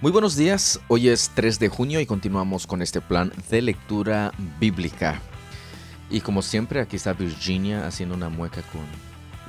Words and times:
Muy 0.00 0.12
buenos 0.12 0.36
días, 0.36 0.78
hoy 0.86 1.08
es 1.08 1.32
3 1.34 1.58
de 1.58 1.68
junio 1.68 1.98
y 1.98 2.06
continuamos 2.06 2.68
con 2.68 2.82
este 2.82 3.00
plan 3.00 3.32
de 3.50 3.60
lectura 3.60 4.30
bíblica. 4.60 5.20
Y 6.08 6.20
como 6.20 6.40
siempre, 6.42 6.80
aquí 6.80 6.94
está 6.94 7.14
Virginia 7.14 7.84
haciendo 7.84 8.14
una 8.14 8.28
mueca 8.28 8.62
con 8.62 8.82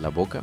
la 0.02 0.10
boca, 0.10 0.42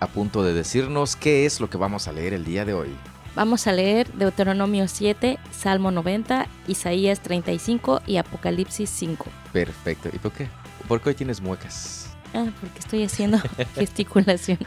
a 0.00 0.08
punto 0.08 0.42
de 0.42 0.52
decirnos 0.52 1.14
qué 1.14 1.46
es 1.46 1.60
lo 1.60 1.70
que 1.70 1.76
vamos 1.76 2.08
a 2.08 2.12
leer 2.12 2.34
el 2.34 2.44
día 2.44 2.64
de 2.64 2.74
hoy. 2.74 2.88
Vamos 3.36 3.68
a 3.68 3.72
leer 3.72 4.12
Deuteronomio 4.14 4.88
7, 4.88 5.38
Salmo 5.52 5.92
90, 5.92 6.48
Isaías 6.66 7.20
35 7.20 8.02
y 8.08 8.16
Apocalipsis 8.16 8.90
5. 8.90 9.26
Perfecto. 9.52 10.08
¿Y 10.12 10.18
por 10.18 10.32
qué? 10.32 10.48
¿Por 10.88 11.00
qué 11.00 11.10
hoy 11.10 11.14
tienes 11.14 11.40
muecas? 11.40 12.10
Ah, 12.34 12.46
porque 12.60 12.80
estoy 12.80 13.04
haciendo 13.04 13.38
gesticulación. 13.76 14.58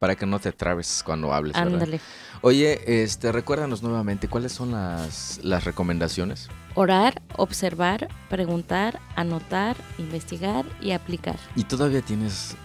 Para 0.00 0.16
que 0.16 0.24
no 0.24 0.38
te 0.38 0.50
trabes 0.50 1.02
cuando 1.04 1.34
hables. 1.34 1.52
¿verdad? 1.52 1.74
Ándale. 1.74 2.00
Oye, 2.40 3.02
este, 3.02 3.32
recuérdanos 3.32 3.82
nuevamente, 3.82 4.28
¿cuáles 4.28 4.50
son 4.50 4.72
las, 4.72 5.38
las 5.42 5.64
recomendaciones? 5.64 6.48
Orar, 6.74 7.20
observar, 7.36 8.08
preguntar, 8.30 8.98
anotar, 9.14 9.76
investigar 9.98 10.64
y 10.80 10.92
aplicar. 10.92 11.36
Y 11.54 11.64
todavía 11.64 12.00
tienes 12.00 12.56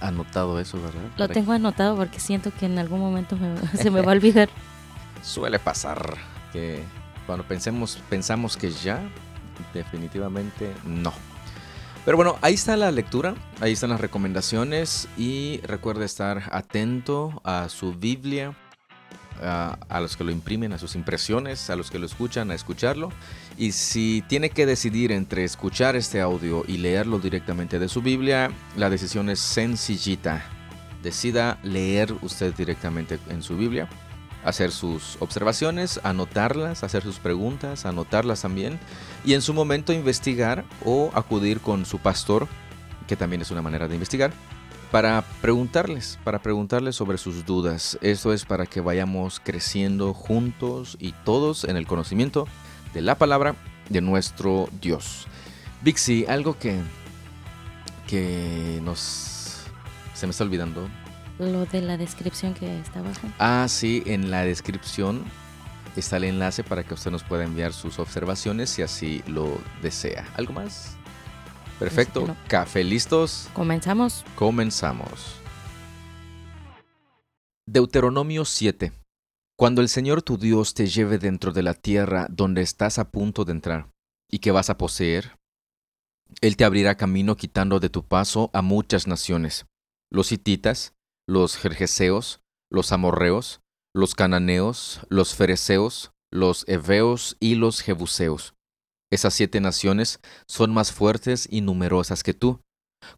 anotado 0.00 0.58
eso, 0.58 0.82
¿verdad? 0.82 1.00
Lo 1.16 1.28
Para- 1.28 1.32
tengo 1.34 1.52
anotado 1.52 1.94
porque 1.94 2.18
siento 2.18 2.50
que 2.52 2.66
en 2.66 2.80
algún 2.80 2.98
momento 2.98 3.36
me- 3.36 3.56
se 3.78 3.92
me 3.92 4.00
va 4.02 4.10
a 4.10 4.14
olvidar. 4.16 4.48
Suele 5.22 5.60
pasar 5.60 6.16
que 6.52 6.82
cuando 7.24 7.44
pensemos, 7.44 8.00
pensamos 8.10 8.56
que 8.56 8.72
ya, 8.72 9.00
definitivamente 9.72 10.74
no. 10.84 11.12
Pero 12.06 12.16
bueno, 12.16 12.38
ahí 12.40 12.54
está 12.54 12.76
la 12.76 12.92
lectura, 12.92 13.34
ahí 13.60 13.72
están 13.72 13.90
las 13.90 14.00
recomendaciones 14.00 15.08
y 15.18 15.60
recuerde 15.64 16.04
estar 16.04 16.44
atento 16.52 17.42
a 17.42 17.68
su 17.68 17.94
Biblia, 17.94 18.54
a, 19.42 20.00
los 20.00 20.16
que 20.16 20.22
lo 20.22 20.30
imprimen, 20.30 20.72
a 20.72 20.78
sus 20.78 20.94
impresiones, 20.94 21.68
a 21.68 21.74
los 21.74 21.90
que 21.90 21.98
lo 21.98 22.06
escuchan, 22.06 22.52
a 22.52 22.54
escucharlo. 22.54 23.10
Y 23.58 23.72
si 23.72 24.22
tiene 24.28 24.50
que 24.50 24.66
decidir 24.66 25.10
entre 25.10 25.42
escuchar 25.42 25.96
este 25.96 26.20
audio 26.20 26.62
y 26.68 26.78
leerlo 26.78 27.18
directamente 27.18 27.80
de 27.80 27.88
su 27.88 28.02
Biblia, 28.02 28.52
la 28.76 28.88
decisión 28.88 29.28
es 29.28 29.40
sencillita. 29.40 30.44
Decida 31.02 31.58
leer 31.64 32.14
usted 32.22 32.54
directamente 32.54 33.18
en 33.30 33.42
su 33.42 33.56
Biblia 33.56 33.88
hacer 34.46 34.70
sus 34.70 35.16
observaciones, 35.20 36.00
anotarlas, 36.04 36.84
hacer 36.84 37.02
sus 37.02 37.18
preguntas, 37.18 37.84
anotarlas 37.84 38.42
también 38.42 38.78
y 39.24 39.34
en 39.34 39.42
su 39.42 39.52
momento 39.52 39.92
investigar 39.92 40.64
o 40.84 41.10
acudir 41.14 41.60
con 41.60 41.84
su 41.84 41.98
pastor, 41.98 42.48
que 43.06 43.16
también 43.16 43.42
es 43.42 43.50
una 43.50 43.60
manera 43.60 43.88
de 43.88 43.94
investigar, 43.94 44.32
para 44.92 45.22
preguntarles, 45.42 46.18
para 46.22 46.38
preguntarles 46.38 46.94
sobre 46.94 47.18
sus 47.18 47.44
dudas. 47.44 47.98
Esto 48.00 48.32
es 48.32 48.44
para 48.44 48.66
que 48.66 48.80
vayamos 48.80 49.40
creciendo 49.42 50.14
juntos 50.14 50.96
y 51.00 51.12
todos 51.24 51.64
en 51.64 51.76
el 51.76 51.86
conocimiento 51.86 52.46
de 52.94 53.02
la 53.02 53.16
palabra 53.16 53.56
de 53.88 54.00
nuestro 54.00 54.68
Dios. 54.80 55.26
Vixi, 55.82 56.24
algo 56.26 56.56
que 56.56 56.80
que 58.06 58.80
nos 58.82 59.64
se 60.14 60.26
me 60.26 60.30
está 60.30 60.44
olvidando. 60.44 60.88
Lo 61.38 61.66
de 61.66 61.82
la 61.82 61.96
descripción 61.96 62.54
que 62.54 62.80
está 62.80 63.00
abajo. 63.00 63.28
Ah, 63.38 63.66
sí, 63.68 64.02
en 64.06 64.30
la 64.30 64.42
descripción 64.44 65.24
está 65.96 66.16
el 66.16 66.24
enlace 66.24 66.64
para 66.64 66.84
que 66.84 66.94
usted 66.94 67.10
nos 67.10 67.24
pueda 67.24 67.44
enviar 67.44 67.72
sus 67.72 67.98
observaciones 67.98 68.70
si 68.70 68.82
así 68.82 69.22
lo 69.26 69.58
desea. 69.82 70.26
¿Algo 70.34 70.52
más? 70.52 70.96
Perfecto. 71.78 72.26
No. 72.26 72.36
Café 72.48 72.84
listos. 72.84 73.48
Comenzamos. 73.52 74.24
Comenzamos. 74.34 75.36
Deuteronomio 77.66 78.44
7. 78.44 78.92
Cuando 79.58 79.82
el 79.82 79.88
Señor 79.88 80.22
tu 80.22 80.38
Dios 80.38 80.74
te 80.74 80.86
lleve 80.86 81.18
dentro 81.18 81.52
de 81.52 81.62
la 81.62 81.74
tierra 81.74 82.28
donde 82.30 82.62
estás 82.62 82.98
a 82.98 83.10
punto 83.10 83.44
de 83.44 83.52
entrar 83.52 83.88
y 84.30 84.38
que 84.38 84.52
vas 84.52 84.70
a 84.70 84.78
poseer, 84.78 85.38
Él 86.40 86.56
te 86.56 86.64
abrirá 86.64 86.96
camino 86.96 87.36
quitando 87.36 87.80
de 87.80 87.88
tu 87.88 88.04
paso 88.06 88.50
a 88.52 88.62
muchas 88.62 89.06
naciones, 89.06 89.66
los 90.10 90.30
hititas, 90.30 90.95
los 91.28 91.56
jerjeseos, 91.56 92.40
los 92.70 92.92
amorreos, 92.92 93.60
los 93.94 94.14
cananeos, 94.14 95.00
los 95.08 95.34
fereceos, 95.34 96.12
los 96.32 96.64
heveos 96.68 97.36
y 97.40 97.54
los 97.54 97.80
jebuseos. 97.80 98.54
Esas 99.10 99.34
siete 99.34 99.60
naciones 99.60 100.20
son 100.48 100.72
más 100.72 100.92
fuertes 100.92 101.48
y 101.50 101.60
numerosas 101.60 102.22
que 102.22 102.34
tú. 102.34 102.60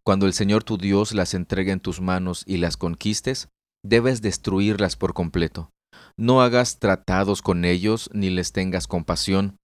Cuando 0.05 0.27
el 0.27 0.33
Señor 0.33 0.65
tu 0.65 0.79
Dios 0.79 1.13
las 1.13 1.35
entregue 1.35 1.73
en 1.73 1.81
tus 1.81 2.01
manos 2.01 2.45
y 2.47 2.59
las 2.59 2.77
conquistes, 2.77 3.49
debes 3.83 4.23
destruirlas 4.23 4.97
por 4.97 5.15
completo. 5.15 5.71
No 6.17 6.43
hagas 6.43 6.79
tratados 6.79 7.43
con 7.43 7.65
ellos 7.65 8.11
ni 8.13 8.31
les 8.31 8.53
tengas 8.53 8.87
compasión. 8.87 9.57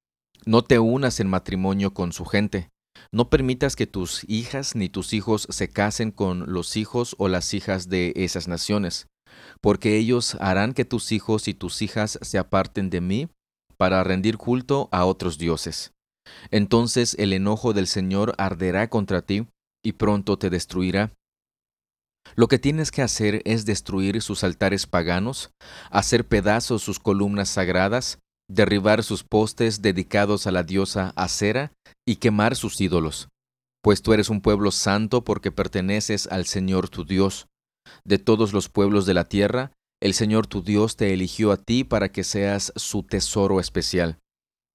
No 0.47 0.63
te 0.63 0.79
unas 0.79 1.21
en 1.21 1.29
matrimonio 1.29 1.95
con 1.95 2.13
su 2.13 2.25
gente. 2.25 2.71
No 3.13 3.31
permitas 3.31 3.77
que 3.77 3.87
tus 3.87 4.25
hijas 4.29 4.75
ni 4.75 4.89
tus 4.89 5.13
hijos 5.13 5.47
se 5.51 5.69
casen 5.69 6.11
con 6.11 6.53
los 6.53 6.77
hijos 6.77 7.15
o 7.19 7.29
las 7.29 7.55
hijas 7.55 7.89
de 7.89 8.13
esas 8.17 8.49
naciones, 8.49 9.07
porque 9.61 9.97
ellos 9.97 10.37
harán 10.41 10.75
que 10.75 10.85
tus 10.85 11.13
hijos 11.13 11.49
y 11.49 11.55
tus 11.55 11.83
hijas 11.83 12.19
se 12.23 12.39
aparten 12.39 12.91
de 12.91 13.01
mí 13.01 13.29
para 13.77 14.05
rendir 14.05 14.37
culto 14.37 14.89
a 14.93 15.05
otros 15.05 15.39
dioses. 15.39 15.93
Entonces 16.51 17.17
el 17.19 17.33
enojo 17.33 17.73
del 17.73 17.87
Señor 17.87 18.35
arderá 18.39 18.89
contra 18.89 19.23
ti 19.23 19.47
y 19.85 19.93
pronto 19.93 20.39
te 20.39 20.51
destruirá. 20.51 21.13
Lo 22.37 22.49
que 22.49 22.59
tienes 22.59 22.91
que 22.91 23.03
hacer 23.03 23.43
es 23.45 23.67
destruir 23.67 24.23
sus 24.23 24.45
altares 24.45 24.87
paganos, 24.87 25.51
hacer 25.91 26.27
pedazos 26.27 26.83
sus 26.83 26.99
columnas 26.99 27.51
sagradas, 27.51 28.19
derribar 28.49 29.03
sus 29.03 29.25
postes 29.25 29.83
dedicados 29.83 30.47
a 30.47 30.51
la 30.51 30.63
diosa 30.63 31.13
Acera 31.17 31.73
y 32.07 32.17
quemar 32.17 32.57
sus 32.57 32.81
ídolos. 32.81 33.29
Pues 33.83 34.03
tú 34.03 34.13
eres 34.13 34.31
un 34.31 34.41
pueblo 34.41 34.71
santo 34.71 35.25
porque 35.25 35.53
perteneces 35.53 36.27
al 36.27 36.47
Señor 36.47 36.89
tu 36.89 37.05
Dios. 37.05 37.49
De 38.05 38.19
todos 38.19 38.53
los 38.53 38.69
pueblos 38.69 39.05
de 39.07 39.15
la 39.15 39.25
tierra, 39.25 39.73
el 40.01 40.15
Señor 40.15 40.47
tu 40.47 40.63
Dios 40.63 40.97
te 40.97 41.13
eligió 41.13 41.53
a 41.53 41.57
ti 41.57 41.85
para 41.85 42.11
que 42.11 42.25
seas 42.25 42.73
su 42.77 43.03
tesoro 43.03 43.61
especial. 43.61 44.19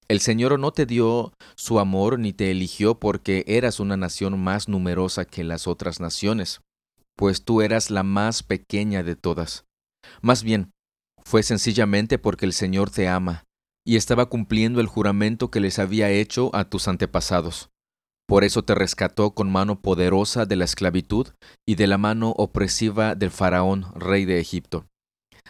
El 0.08 0.20
Señor 0.20 0.58
no 0.58 0.72
te 0.72 0.86
dio 0.86 1.32
su 1.56 1.78
amor 1.78 2.18
ni 2.18 2.32
te 2.32 2.50
eligió 2.50 2.98
porque 2.98 3.44
eras 3.46 3.78
una 3.78 3.96
nación 3.96 4.40
más 4.40 4.68
numerosa 4.68 5.24
que 5.24 5.44
las 5.44 5.68
otras 5.68 6.00
naciones, 6.00 6.60
pues 7.16 7.44
tú 7.44 7.62
eras 7.62 7.90
la 7.90 8.02
más 8.02 8.42
pequeña 8.42 9.02
de 9.04 9.14
todas. 9.14 9.64
Más 10.20 10.42
bien, 10.42 10.72
fue 11.24 11.42
sencillamente 11.42 12.18
porque 12.18 12.46
el 12.46 12.52
Señor 12.52 12.90
te 12.90 13.06
ama 13.06 13.44
y 13.90 13.96
estaba 13.96 14.26
cumpliendo 14.26 14.80
el 14.80 14.86
juramento 14.86 15.50
que 15.50 15.58
les 15.58 15.80
había 15.80 16.10
hecho 16.10 16.54
a 16.54 16.70
tus 16.70 16.86
antepasados. 16.86 17.70
Por 18.28 18.44
eso 18.44 18.62
te 18.62 18.76
rescató 18.76 19.32
con 19.32 19.50
mano 19.50 19.82
poderosa 19.82 20.46
de 20.46 20.54
la 20.54 20.64
esclavitud 20.64 21.26
y 21.66 21.74
de 21.74 21.88
la 21.88 21.98
mano 21.98 22.30
opresiva 22.36 23.16
del 23.16 23.32
faraón, 23.32 23.86
rey 23.96 24.26
de 24.26 24.38
Egipto. 24.38 24.86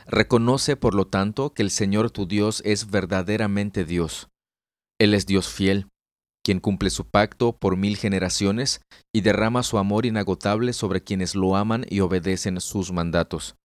Reconoce, 0.06 0.76
por 0.76 0.94
lo 0.94 1.06
tanto, 1.06 1.52
que 1.52 1.60
el 1.60 1.70
Señor 1.70 2.10
tu 2.10 2.24
Dios 2.24 2.62
es 2.64 2.90
verdaderamente 2.90 3.84
Dios. 3.84 4.30
Él 4.98 5.12
es 5.12 5.26
Dios 5.26 5.50
fiel, 5.50 5.88
quien 6.42 6.60
cumple 6.60 6.88
su 6.88 7.04
pacto 7.04 7.58
por 7.58 7.76
mil 7.76 7.98
generaciones 7.98 8.80
y 9.14 9.20
derrama 9.20 9.62
su 9.62 9.76
amor 9.76 10.06
inagotable 10.06 10.72
sobre 10.72 11.04
quienes 11.04 11.34
lo 11.34 11.56
aman 11.56 11.84
y 11.90 12.00
obedecen 12.00 12.58
sus 12.62 12.90
mandatos. 12.90 13.56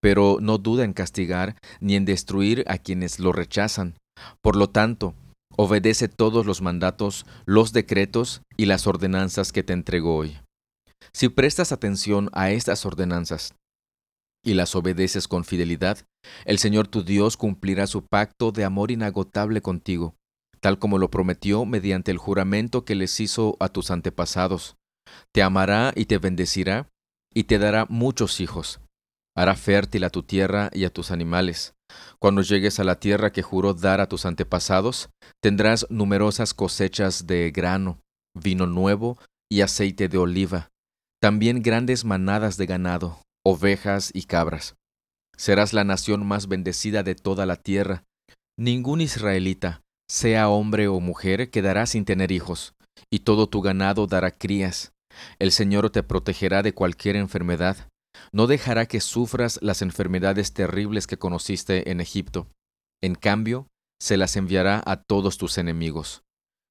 Pero 0.00 0.38
no 0.40 0.58
duda 0.58 0.84
en 0.84 0.92
castigar 0.92 1.56
ni 1.80 1.96
en 1.96 2.04
destruir 2.04 2.64
a 2.68 2.78
quienes 2.78 3.18
lo 3.18 3.32
rechazan. 3.32 3.96
Por 4.40 4.56
lo 4.56 4.70
tanto, 4.70 5.14
obedece 5.56 6.08
todos 6.08 6.46
los 6.46 6.62
mandatos, 6.62 7.26
los 7.44 7.72
decretos 7.72 8.42
y 8.56 8.66
las 8.66 8.86
ordenanzas 8.86 9.52
que 9.52 9.62
te 9.62 9.72
entrego 9.72 10.16
hoy. 10.16 10.38
Si 11.12 11.28
prestas 11.28 11.72
atención 11.72 12.30
a 12.32 12.50
estas 12.50 12.86
ordenanzas 12.86 13.54
y 14.44 14.54
las 14.54 14.74
obedeces 14.74 15.28
con 15.28 15.44
fidelidad, 15.44 15.98
el 16.44 16.58
Señor 16.58 16.88
tu 16.88 17.02
Dios 17.02 17.36
cumplirá 17.36 17.86
su 17.86 18.04
pacto 18.06 18.52
de 18.52 18.64
amor 18.64 18.90
inagotable 18.90 19.60
contigo, 19.60 20.14
tal 20.60 20.78
como 20.78 20.98
lo 20.98 21.10
prometió 21.10 21.64
mediante 21.64 22.10
el 22.10 22.18
juramento 22.18 22.84
que 22.84 22.94
les 22.94 23.20
hizo 23.20 23.56
a 23.60 23.68
tus 23.68 23.90
antepasados. 23.90 24.76
Te 25.32 25.42
amará 25.42 25.92
y 25.94 26.06
te 26.06 26.18
bendecirá, 26.18 26.88
y 27.34 27.44
te 27.44 27.58
dará 27.58 27.86
muchos 27.88 28.40
hijos. 28.40 28.80
Hará 29.36 29.54
fértil 29.56 30.04
a 30.04 30.10
tu 30.10 30.22
tierra 30.22 30.70
y 30.72 30.84
a 30.84 30.90
tus 30.90 31.10
animales. 31.10 31.74
Cuando 32.18 32.42
llegues 32.42 32.80
a 32.80 32.84
la 32.84 33.00
tierra 33.00 33.32
que 33.32 33.42
juró 33.42 33.74
dar 33.74 34.00
a 34.00 34.08
tus 34.08 34.26
antepasados, 34.26 35.10
tendrás 35.40 35.86
numerosas 35.90 36.54
cosechas 36.54 37.26
de 37.26 37.50
grano, 37.50 37.98
vino 38.34 38.66
nuevo 38.66 39.18
y 39.50 39.60
aceite 39.60 40.08
de 40.08 40.18
oliva, 40.18 40.70
también 41.20 41.62
grandes 41.62 42.04
manadas 42.04 42.56
de 42.56 42.66
ganado, 42.66 43.20
ovejas 43.44 44.10
y 44.14 44.24
cabras. 44.24 44.76
Serás 45.36 45.72
la 45.72 45.84
nación 45.84 46.26
más 46.26 46.48
bendecida 46.48 47.02
de 47.02 47.14
toda 47.14 47.46
la 47.46 47.56
tierra. 47.56 48.04
Ningún 48.58 49.00
israelita, 49.00 49.82
sea 50.08 50.48
hombre 50.48 50.88
o 50.88 51.00
mujer, 51.00 51.50
quedará 51.50 51.86
sin 51.86 52.04
tener 52.04 52.32
hijos, 52.32 52.74
y 53.10 53.20
todo 53.20 53.46
tu 53.46 53.60
ganado 53.62 54.06
dará 54.06 54.30
crías. 54.30 54.92
El 55.38 55.52
Señor 55.52 55.90
te 55.90 56.02
protegerá 56.02 56.62
de 56.62 56.74
cualquier 56.74 57.16
enfermedad. 57.16 57.88
No 58.32 58.46
dejará 58.46 58.86
que 58.86 59.00
sufras 59.00 59.58
las 59.62 59.82
enfermedades 59.82 60.52
terribles 60.52 61.06
que 61.06 61.18
conociste 61.18 61.90
en 61.90 62.00
Egipto. 62.00 62.48
En 63.02 63.14
cambio, 63.14 63.68
se 64.00 64.16
las 64.16 64.36
enviará 64.36 64.82
a 64.84 65.02
todos 65.02 65.38
tus 65.38 65.58
enemigos. 65.58 66.22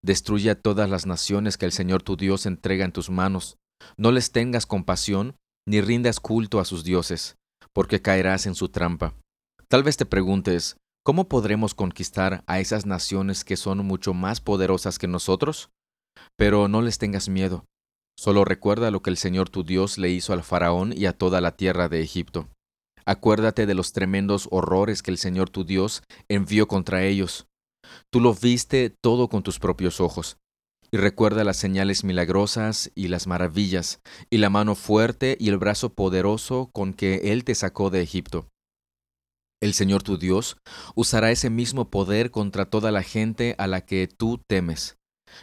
Destruye 0.03 0.49
a 0.49 0.59
todas 0.59 0.89
las 0.89 1.05
naciones 1.05 1.57
que 1.57 1.65
el 1.65 1.71
Señor 1.71 2.03
tu 2.03 2.17
Dios 2.17 2.45
entrega 2.45 2.85
en 2.85 2.91
tus 2.91 3.09
manos. 3.09 3.57
No 3.97 4.11
les 4.11 4.31
tengas 4.31 4.65
compasión, 4.65 5.35
ni 5.67 5.81
rindas 5.81 6.19
culto 6.19 6.59
a 6.59 6.65
sus 6.65 6.83
dioses, 6.83 7.37
porque 7.73 8.01
caerás 8.01 8.45
en 8.45 8.55
su 8.55 8.69
trampa. 8.69 9.13
Tal 9.67 9.83
vez 9.83 9.97
te 9.97 10.05
preguntes, 10.05 10.77
¿cómo 11.03 11.29
podremos 11.29 11.75
conquistar 11.75 12.43
a 12.47 12.59
esas 12.59 12.85
naciones 12.85 13.45
que 13.45 13.57
son 13.57 13.85
mucho 13.85 14.13
más 14.13 14.41
poderosas 14.41 14.99
que 14.99 15.07
nosotros? 15.07 15.69
Pero 16.35 16.67
no 16.67 16.81
les 16.81 16.97
tengas 16.97 17.29
miedo. 17.29 17.65
Solo 18.17 18.45
recuerda 18.45 18.91
lo 18.91 19.01
que 19.01 19.09
el 19.09 19.17
Señor 19.17 19.49
tu 19.49 19.63
Dios 19.63 19.97
le 19.97 20.09
hizo 20.09 20.33
al 20.33 20.43
faraón 20.43 20.93
y 20.95 21.05
a 21.05 21.13
toda 21.13 21.41
la 21.41 21.55
tierra 21.55 21.89
de 21.89 22.01
Egipto. 22.01 22.47
Acuérdate 23.05 23.65
de 23.65 23.73
los 23.73 23.93
tremendos 23.93 24.47
horrores 24.51 25.01
que 25.01 25.11
el 25.11 25.17
Señor 25.17 25.49
tu 25.49 25.63
Dios 25.63 26.03
envió 26.29 26.67
contra 26.67 27.03
ellos. 27.03 27.47
Tú 28.11 28.19
lo 28.19 28.33
viste 28.33 28.93
todo 29.01 29.27
con 29.27 29.43
tus 29.43 29.59
propios 29.59 29.99
ojos. 29.99 30.37
Y 30.91 30.97
recuerda 30.97 31.43
las 31.43 31.57
señales 31.57 32.03
milagrosas 32.03 32.91
y 32.95 33.07
las 33.07 33.25
maravillas, 33.25 34.01
y 34.29 34.37
la 34.37 34.49
mano 34.49 34.75
fuerte 34.75 35.37
y 35.39 35.47
el 35.49 35.57
brazo 35.57 35.93
poderoso 35.93 36.69
con 36.73 36.93
que 36.93 37.31
Él 37.31 37.45
te 37.45 37.55
sacó 37.55 37.89
de 37.89 38.01
Egipto. 38.01 38.49
El 39.61 39.73
Señor 39.73 40.03
tu 40.03 40.17
Dios 40.17 40.57
usará 40.95 41.31
ese 41.31 41.49
mismo 41.49 41.89
poder 41.89 42.31
contra 42.31 42.65
toda 42.65 42.91
la 42.91 43.03
gente 43.03 43.55
a 43.57 43.67
la 43.67 43.85
que 43.85 44.07
tú 44.07 44.41
temes. 44.47 44.97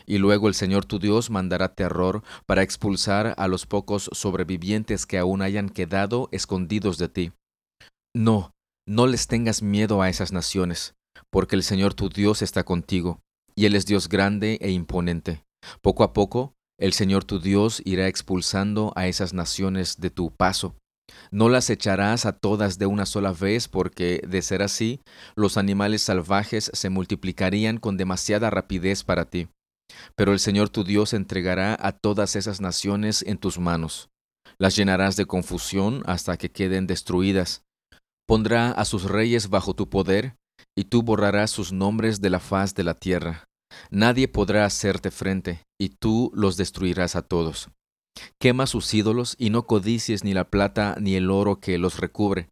Y 0.06 0.18
luego 0.18 0.48
el 0.48 0.54
Señor 0.54 0.84
tu 0.84 0.98
Dios 0.98 1.30
mandará 1.30 1.74
terror 1.74 2.22
para 2.46 2.62
expulsar 2.62 3.34
a 3.36 3.48
los 3.48 3.66
pocos 3.66 4.10
sobrevivientes 4.12 5.06
que 5.06 5.18
aún 5.18 5.42
hayan 5.42 5.68
quedado 5.68 6.28
escondidos 6.32 6.98
de 6.98 7.08
ti. 7.08 7.32
No, 8.14 8.52
no 8.86 9.06
les 9.06 9.26
tengas 9.26 9.62
miedo 9.62 10.02
a 10.02 10.08
esas 10.08 10.32
naciones, 10.32 10.94
porque 11.30 11.56
el 11.56 11.62
Señor 11.62 11.94
tu 11.94 12.08
Dios 12.08 12.42
está 12.42 12.64
contigo, 12.64 13.20
y 13.54 13.66
Él 13.66 13.74
es 13.74 13.86
Dios 13.86 14.08
grande 14.08 14.58
e 14.60 14.70
imponente. 14.70 15.44
Poco 15.82 16.04
a 16.04 16.12
poco, 16.12 16.54
el 16.78 16.92
Señor 16.92 17.24
tu 17.24 17.40
Dios 17.40 17.82
irá 17.84 18.06
expulsando 18.06 18.92
a 18.96 19.06
esas 19.08 19.34
naciones 19.34 20.00
de 20.00 20.10
tu 20.10 20.30
paso. 20.30 20.76
No 21.30 21.48
las 21.48 21.68
echarás 21.70 22.26
a 22.26 22.32
todas 22.32 22.78
de 22.78 22.86
una 22.86 23.04
sola 23.04 23.32
vez, 23.32 23.68
porque, 23.68 24.22
de 24.26 24.42
ser 24.42 24.62
así, 24.62 25.00
los 25.34 25.56
animales 25.56 26.02
salvajes 26.02 26.70
se 26.72 26.90
multiplicarían 26.90 27.78
con 27.78 27.96
demasiada 27.96 28.50
rapidez 28.50 29.04
para 29.04 29.24
ti. 29.24 29.48
Pero 30.16 30.32
el 30.32 30.38
Señor 30.38 30.68
tu 30.68 30.84
Dios 30.84 31.12
entregará 31.12 31.76
a 31.80 31.92
todas 31.92 32.36
esas 32.36 32.60
naciones 32.60 33.22
en 33.22 33.38
tus 33.38 33.58
manos. 33.58 34.10
Las 34.58 34.76
llenarás 34.76 35.16
de 35.16 35.26
confusión 35.26 36.02
hasta 36.06 36.36
que 36.36 36.50
queden 36.50 36.86
destruidas, 36.86 37.62
Pondrá 38.28 38.72
a 38.72 38.84
sus 38.84 39.04
reyes 39.04 39.48
bajo 39.48 39.72
tu 39.72 39.88
poder, 39.88 40.36
y 40.76 40.84
tú 40.84 41.02
borrarás 41.02 41.50
sus 41.50 41.72
nombres 41.72 42.20
de 42.20 42.28
la 42.28 42.40
faz 42.40 42.74
de 42.74 42.84
la 42.84 42.92
tierra. 42.92 43.44
Nadie 43.90 44.28
podrá 44.28 44.66
hacerte 44.66 45.10
frente, 45.10 45.64
y 45.80 45.88
tú 45.88 46.30
los 46.34 46.58
destruirás 46.58 47.16
a 47.16 47.22
todos. 47.22 47.70
Quema 48.38 48.66
sus 48.66 48.92
ídolos 48.92 49.34
y 49.38 49.48
no 49.48 49.66
codicies 49.66 50.24
ni 50.24 50.34
la 50.34 50.50
plata 50.50 50.96
ni 51.00 51.14
el 51.14 51.30
oro 51.30 51.58
que 51.58 51.78
los 51.78 51.98
recubre. 51.98 52.50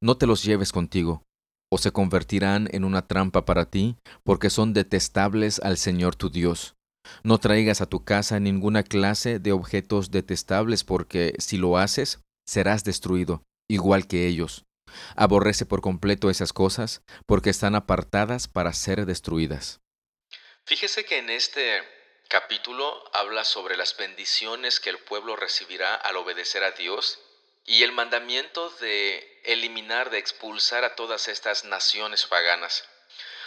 No 0.00 0.16
te 0.16 0.28
los 0.28 0.44
lleves 0.44 0.70
contigo, 0.70 1.24
o 1.70 1.78
se 1.78 1.92
convertirán 1.92 2.68
en 2.72 2.84
una 2.84 3.06
trampa 3.06 3.44
para 3.44 3.70
ti, 3.70 3.96
porque 4.24 4.50
son 4.50 4.74
detestables 4.74 5.60
al 5.60 5.78
Señor 5.78 6.16
tu 6.16 6.28
Dios. 6.30 6.74
No 7.22 7.38
traigas 7.38 7.80
a 7.80 7.86
tu 7.86 8.04
casa 8.04 8.40
ninguna 8.40 8.82
clase 8.82 9.38
de 9.38 9.52
objetos 9.52 10.10
detestables, 10.10 10.84
porque 10.84 11.34
si 11.38 11.56
lo 11.56 11.78
haces, 11.78 12.20
serás 12.46 12.84
destruido, 12.84 13.42
igual 13.68 14.06
que 14.06 14.26
ellos. 14.26 14.64
Aborrece 15.16 15.66
por 15.66 15.80
completo 15.80 16.30
esas 16.30 16.52
cosas 16.52 17.02
porque 17.26 17.50
están 17.50 17.76
apartadas 17.76 18.48
para 18.48 18.72
ser 18.72 19.06
destruidas. 19.06 19.80
Fíjese 20.66 21.04
que 21.04 21.18
en 21.18 21.30
este 21.30 21.80
capítulo 22.28 23.02
habla 23.12 23.44
sobre 23.44 23.76
las 23.76 23.96
bendiciones 23.96 24.80
que 24.80 24.90
el 24.90 24.98
pueblo 24.98 25.36
recibirá 25.36 25.94
al 25.94 26.16
obedecer 26.16 26.64
a 26.64 26.72
Dios 26.72 27.18
y 27.64 27.82
el 27.82 27.92
mandamiento 27.92 28.70
de 28.80 29.40
eliminar, 29.44 30.10
de 30.10 30.18
expulsar 30.18 30.84
a 30.84 30.94
todas 30.94 31.28
estas 31.28 31.64
naciones 31.64 32.26
paganas. 32.26 32.84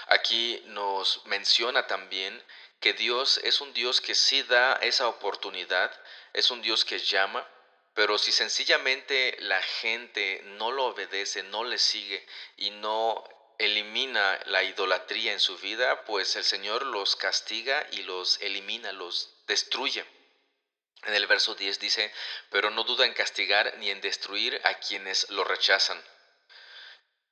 Aquí 0.08 0.62
nos 0.68 1.26
menciona 1.26 1.88
también 1.88 2.44
que 2.80 2.94
Dios 2.94 3.40
es 3.44 3.62
un 3.62 3.74
Dios 3.74 4.02
que 4.02 4.16
sí 4.16 4.44
da 4.44 4.74
esa 4.82 5.08
oportunidad, 5.08 5.92
es 6.34 6.52
un 6.52 6.62
Dios 6.62 6.84
que 6.84 7.00
llama, 7.00 7.48
pero 7.94 8.18
si 8.18 8.32
sencillamente 8.32 9.38
la 9.40 9.62
gente 9.62 10.42
no 10.44 10.72
lo 10.72 10.88
obedece, 10.88 11.44
no 11.44 11.64
le 11.64 11.78
sigue 11.78 12.26
y 12.58 12.72
no 12.72 13.24
elimina 13.60 14.40
la 14.48 14.64
idolatría 14.64 15.32
en 15.32 15.40
su 15.40 15.58
vida, 15.58 16.04
pues 16.06 16.36
el 16.36 16.44
Señor 16.44 16.86
los 16.86 17.16
castiga 17.16 17.88
y 17.92 18.04
los 18.04 18.42
elimina, 18.42 18.92
los 18.92 19.34
destruye. 19.48 20.06
En 21.06 21.14
el 21.14 21.28
verso 21.28 21.56
10 21.56 21.80
dice, 21.80 22.14
pero 22.50 22.70
no 22.70 22.84
duda 22.84 23.06
en 23.06 23.14
castigar 23.14 23.78
ni 23.78 23.90
en 23.90 24.02
destruir 24.02 24.60
a 24.64 24.76
quienes 24.76 25.30
lo 25.30 25.44
rechazan. 25.44 26.02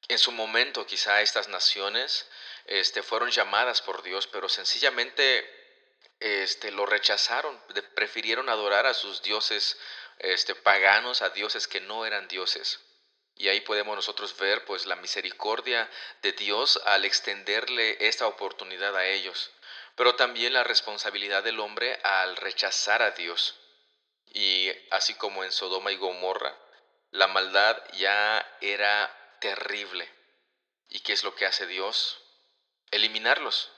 En 0.07 0.18
su 0.18 0.31
momento 0.31 0.85
quizá 0.85 1.21
estas 1.21 1.47
naciones 1.47 2.27
este, 2.65 3.01
fueron 3.01 3.31
llamadas 3.31 3.81
por 3.81 4.03
Dios, 4.03 4.27
pero 4.27 4.50
sencillamente 4.50 5.50
este, 6.19 6.71
lo 6.71 6.85
rechazaron, 6.85 7.59
prefirieron 7.95 8.50
adorar 8.50 8.85
a 8.85 8.94
sus 8.94 9.21
dioses 9.21 9.77
este, 10.19 10.53
paganos, 10.53 11.21
a 11.21 11.29
dioses 11.29 11.67
que 11.67 11.81
no 11.81 12.06
eran 12.06 12.27
dioses. 12.27 12.79
Y 13.35 13.47
ahí 13.47 13.62
podemos 13.62 13.95
nosotros 13.95 14.38
ver 14.38 14.65
pues 14.65 14.85
la 14.85 14.95
misericordia 14.97 15.89
de 16.21 16.33
Dios 16.33 16.79
al 16.85 17.06
extenderle 17.06 17.97
esta 18.01 18.27
oportunidad 18.27 18.95
a 18.95 19.07
ellos, 19.07 19.51
pero 19.95 20.15
también 20.15 20.53
la 20.53 20.63
responsabilidad 20.63 21.41
del 21.44 21.59
hombre 21.59 22.00
al 22.03 22.35
rechazar 22.35 23.01
a 23.01 23.12
Dios. 23.12 23.61
Y 24.33 24.69
así 24.92 25.13
como 25.16 25.44
en 25.44 25.51
Sodoma 25.51 25.92
y 25.92 25.98
Gomorra, 25.98 26.56
la 27.12 27.28
maldad 27.28 27.78
ya 27.98 28.45
era 28.62 29.12
terrible. 29.42 30.07
¿Y 30.88 31.01
qué 31.01 31.13
es 31.13 31.24
lo 31.24 31.36
que 31.36 31.45
hace 31.45 31.68
Dios? 31.68 32.18
Eliminarlos. 32.92 33.72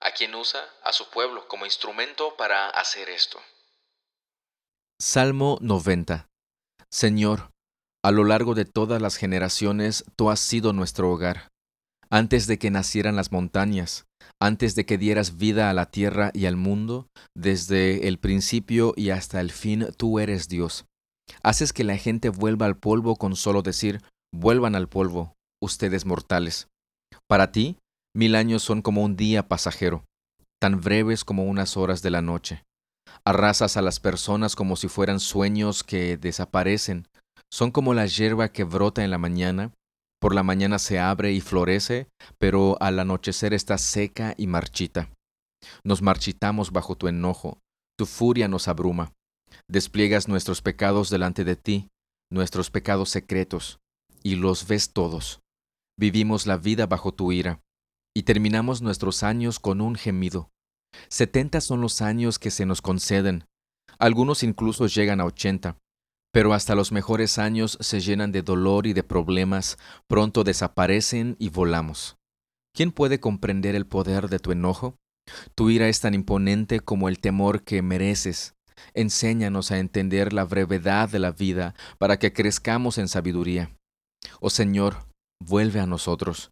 ¿A 0.00 0.12
quien 0.12 0.34
usa? 0.34 0.66
A 0.82 0.92
su 0.92 1.10
pueblo 1.10 1.46
como 1.48 1.66
instrumento 1.66 2.36
para 2.36 2.70
hacer 2.70 3.10
esto. 3.10 3.40
Salmo 4.98 5.58
90 5.60 6.28
Señor, 6.90 7.50
a 8.02 8.10
lo 8.10 8.24
largo 8.24 8.54
de 8.54 8.64
todas 8.64 9.00
las 9.00 9.16
generaciones 9.16 10.04
tú 10.16 10.30
has 10.30 10.40
sido 10.40 10.72
nuestro 10.72 11.10
hogar. 11.10 11.48
Antes 12.08 12.46
de 12.46 12.58
que 12.58 12.70
nacieran 12.70 13.14
las 13.14 13.30
montañas, 13.30 14.06
antes 14.40 14.74
de 14.74 14.86
que 14.86 14.98
dieras 14.98 15.36
vida 15.36 15.70
a 15.70 15.74
la 15.74 15.86
tierra 15.86 16.30
y 16.32 16.46
al 16.46 16.56
mundo, 16.56 17.08
desde 17.36 18.08
el 18.08 18.18
principio 18.18 18.94
y 18.96 19.10
hasta 19.10 19.40
el 19.40 19.50
fin 19.50 19.88
tú 19.96 20.18
eres 20.18 20.48
Dios. 20.48 20.86
Haces 21.42 21.72
que 21.72 21.84
la 21.84 21.96
gente 21.96 22.30
vuelva 22.30 22.66
al 22.66 22.76
polvo 22.76 23.16
con 23.16 23.36
solo 23.36 23.62
decir, 23.62 24.02
vuelvan 24.34 24.74
al 24.74 24.88
polvo, 24.88 25.34
ustedes 25.62 26.06
mortales. 26.06 26.68
Para 27.28 27.52
ti, 27.52 27.76
mil 28.16 28.34
años 28.34 28.62
son 28.62 28.82
como 28.82 29.02
un 29.02 29.16
día 29.16 29.46
pasajero, 29.46 30.04
tan 30.60 30.80
breves 30.80 31.24
como 31.24 31.44
unas 31.44 31.76
horas 31.76 32.02
de 32.02 32.10
la 32.10 32.22
noche. 32.22 32.64
Arrasas 33.24 33.76
a 33.76 33.82
las 33.82 34.00
personas 34.00 34.56
como 34.56 34.76
si 34.76 34.88
fueran 34.88 35.20
sueños 35.20 35.84
que 35.84 36.16
desaparecen. 36.16 37.06
Son 37.52 37.70
como 37.70 37.94
la 37.94 38.06
hierba 38.06 38.50
que 38.52 38.64
brota 38.64 39.04
en 39.04 39.10
la 39.10 39.18
mañana. 39.18 39.72
Por 40.20 40.34
la 40.34 40.42
mañana 40.42 40.78
se 40.78 40.98
abre 40.98 41.32
y 41.32 41.40
florece, 41.40 42.08
pero 42.38 42.76
al 42.80 42.98
anochecer 43.00 43.54
está 43.54 43.78
seca 43.78 44.34
y 44.36 44.46
marchita. 44.46 45.08
Nos 45.82 46.02
marchitamos 46.02 46.72
bajo 46.72 46.94
tu 46.96 47.08
enojo. 47.08 47.58
Tu 47.98 48.06
furia 48.06 48.46
nos 48.46 48.68
abruma. 48.68 49.12
Despliegas 49.66 50.28
nuestros 50.28 50.62
pecados 50.62 51.10
delante 51.10 51.44
de 51.44 51.56
ti, 51.56 51.88
nuestros 52.30 52.70
pecados 52.70 53.08
secretos, 53.08 53.80
y 54.22 54.36
los 54.36 54.66
ves 54.66 54.92
todos. 54.92 55.40
Vivimos 55.98 56.46
la 56.46 56.56
vida 56.56 56.86
bajo 56.86 57.12
tu 57.12 57.32
ira, 57.32 57.60
y 58.14 58.22
terminamos 58.22 58.82
nuestros 58.82 59.22
años 59.22 59.58
con 59.58 59.80
un 59.80 59.96
gemido. 59.96 60.50
Setenta 61.08 61.60
son 61.60 61.80
los 61.80 62.02
años 62.02 62.38
que 62.38 62.50
se 62.50 62.66
nos 62.66 62.82
conceden. 62.82 63.44
Algunos 63.98 64.42
incluso 64.42 64.86
llegan 64.86 65.20
a 65.20 65.24
ochenta. 65.24 65.76
Pero 66.32 66.52
hasta 66.54 66.74
los 66.74 66.92
mejores 66.92 67.38
años 67.38 67.76
se 67.80 68.00
llenan 68.00 68.32
de 68.32 68.42
dolor 68.42 68.86
y 68.86 68.92
de 68.92 69.02
problemas, 69.02 69.78
pronto 70.06 70.44
desaparecen 70.44 71.36
y 71.38 71.48
volamos. 71.48 72.16
¿Quién 72.74 72.92
puede 72.92 73.18
comprender 73.18 73.74
el 73.74 73.86
poder 73.86 74.28
de 74.28 74.38
tu 74.38 74.52
enojo? 74.52 74.96
Tu 75.54 75.70
ira 75.70 75.88
es 75.88 76.00
tan 76.00 76.14
imponente 76.14 76.80
como 76.80 77.08
el 77.08 77.18
temor 77.18 77.62
que 77.62 77.82
mereces. 77.82 78.54
Enséñanos 78.94 79.70
a 79.70 79.78
entender 79.78 80.32
la 80.32 80.44
brevedad 80.44 81.08
de 81.08 81.18
la 81.18 81.32
vida 81.32 81.74
para 81.98 82.18
que 82.18 82.32
crezcamos 82.32 82.98
en 82.98 83.08
sabiduría. 83.08 83.76
Oh 84.40 84.50
Señor, 84.50 85.06
vuelve 85.42 85.80
a 85.80 85.86
nosotros. 85.86 86.50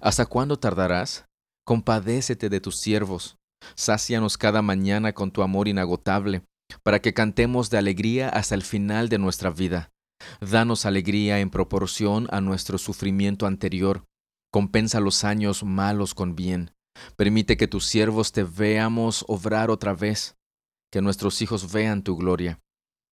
¿Hasta 0.00 0.26
cuándo 0.26 0.58
tardarás? 0.58 1.26
Compadécete 1.64 2.48
de 2.48 2.60
tus 2.60 2.78
siervos. 2.78 3.36
Sácianos 3.74 4.38
cada 4.38 4.62
mañana 4.62 5.12
con 5.12 5.30
tu 5.30 5.42
amor 5.42 5.68
inagotable, 5.68 6.42
para 6.82 7.00
que 7.00 7.14
cantemos 7.14 7.70
de 7.70 7.78
alegría 7.78 8.28
hasta 8.28 8.54
el 8.54 8.62
final 8.62 9.08
de 9.08 9.18
nuestra 9.18 9.50
vida. 9.50 9.90
Danos 10.40 10.86
alegría 10.86 11.40
en 11.40 11.50
proporción 11.50 12.28
a 12.30 12.40
nuestro 12.40 12.78
sufrimiento 12.78 13.46
anterior, 13.46 14.04
Compensa 14.50 15.00
los 15.00 15.24
años 15.24 15.62
malos 15.62 16.14
con 16.14 16.34
bien. 16.34 16.74
Permite 17.16 17.56
que 17.56 17.68
tus 17.68 17.84
siervos 17.84 18.32
te 18.32 18.44
veamos 18.44 19.24
obrar 19.28 19.70
otra 19.70 19.94
vez, 19.94 20.36
que 20.90 21.02
nuestros 21.02 21.42
hijos 21.42 21.70
vean 21.70 22.02
tu 22.02 22.16
gloria, 22.16 22.58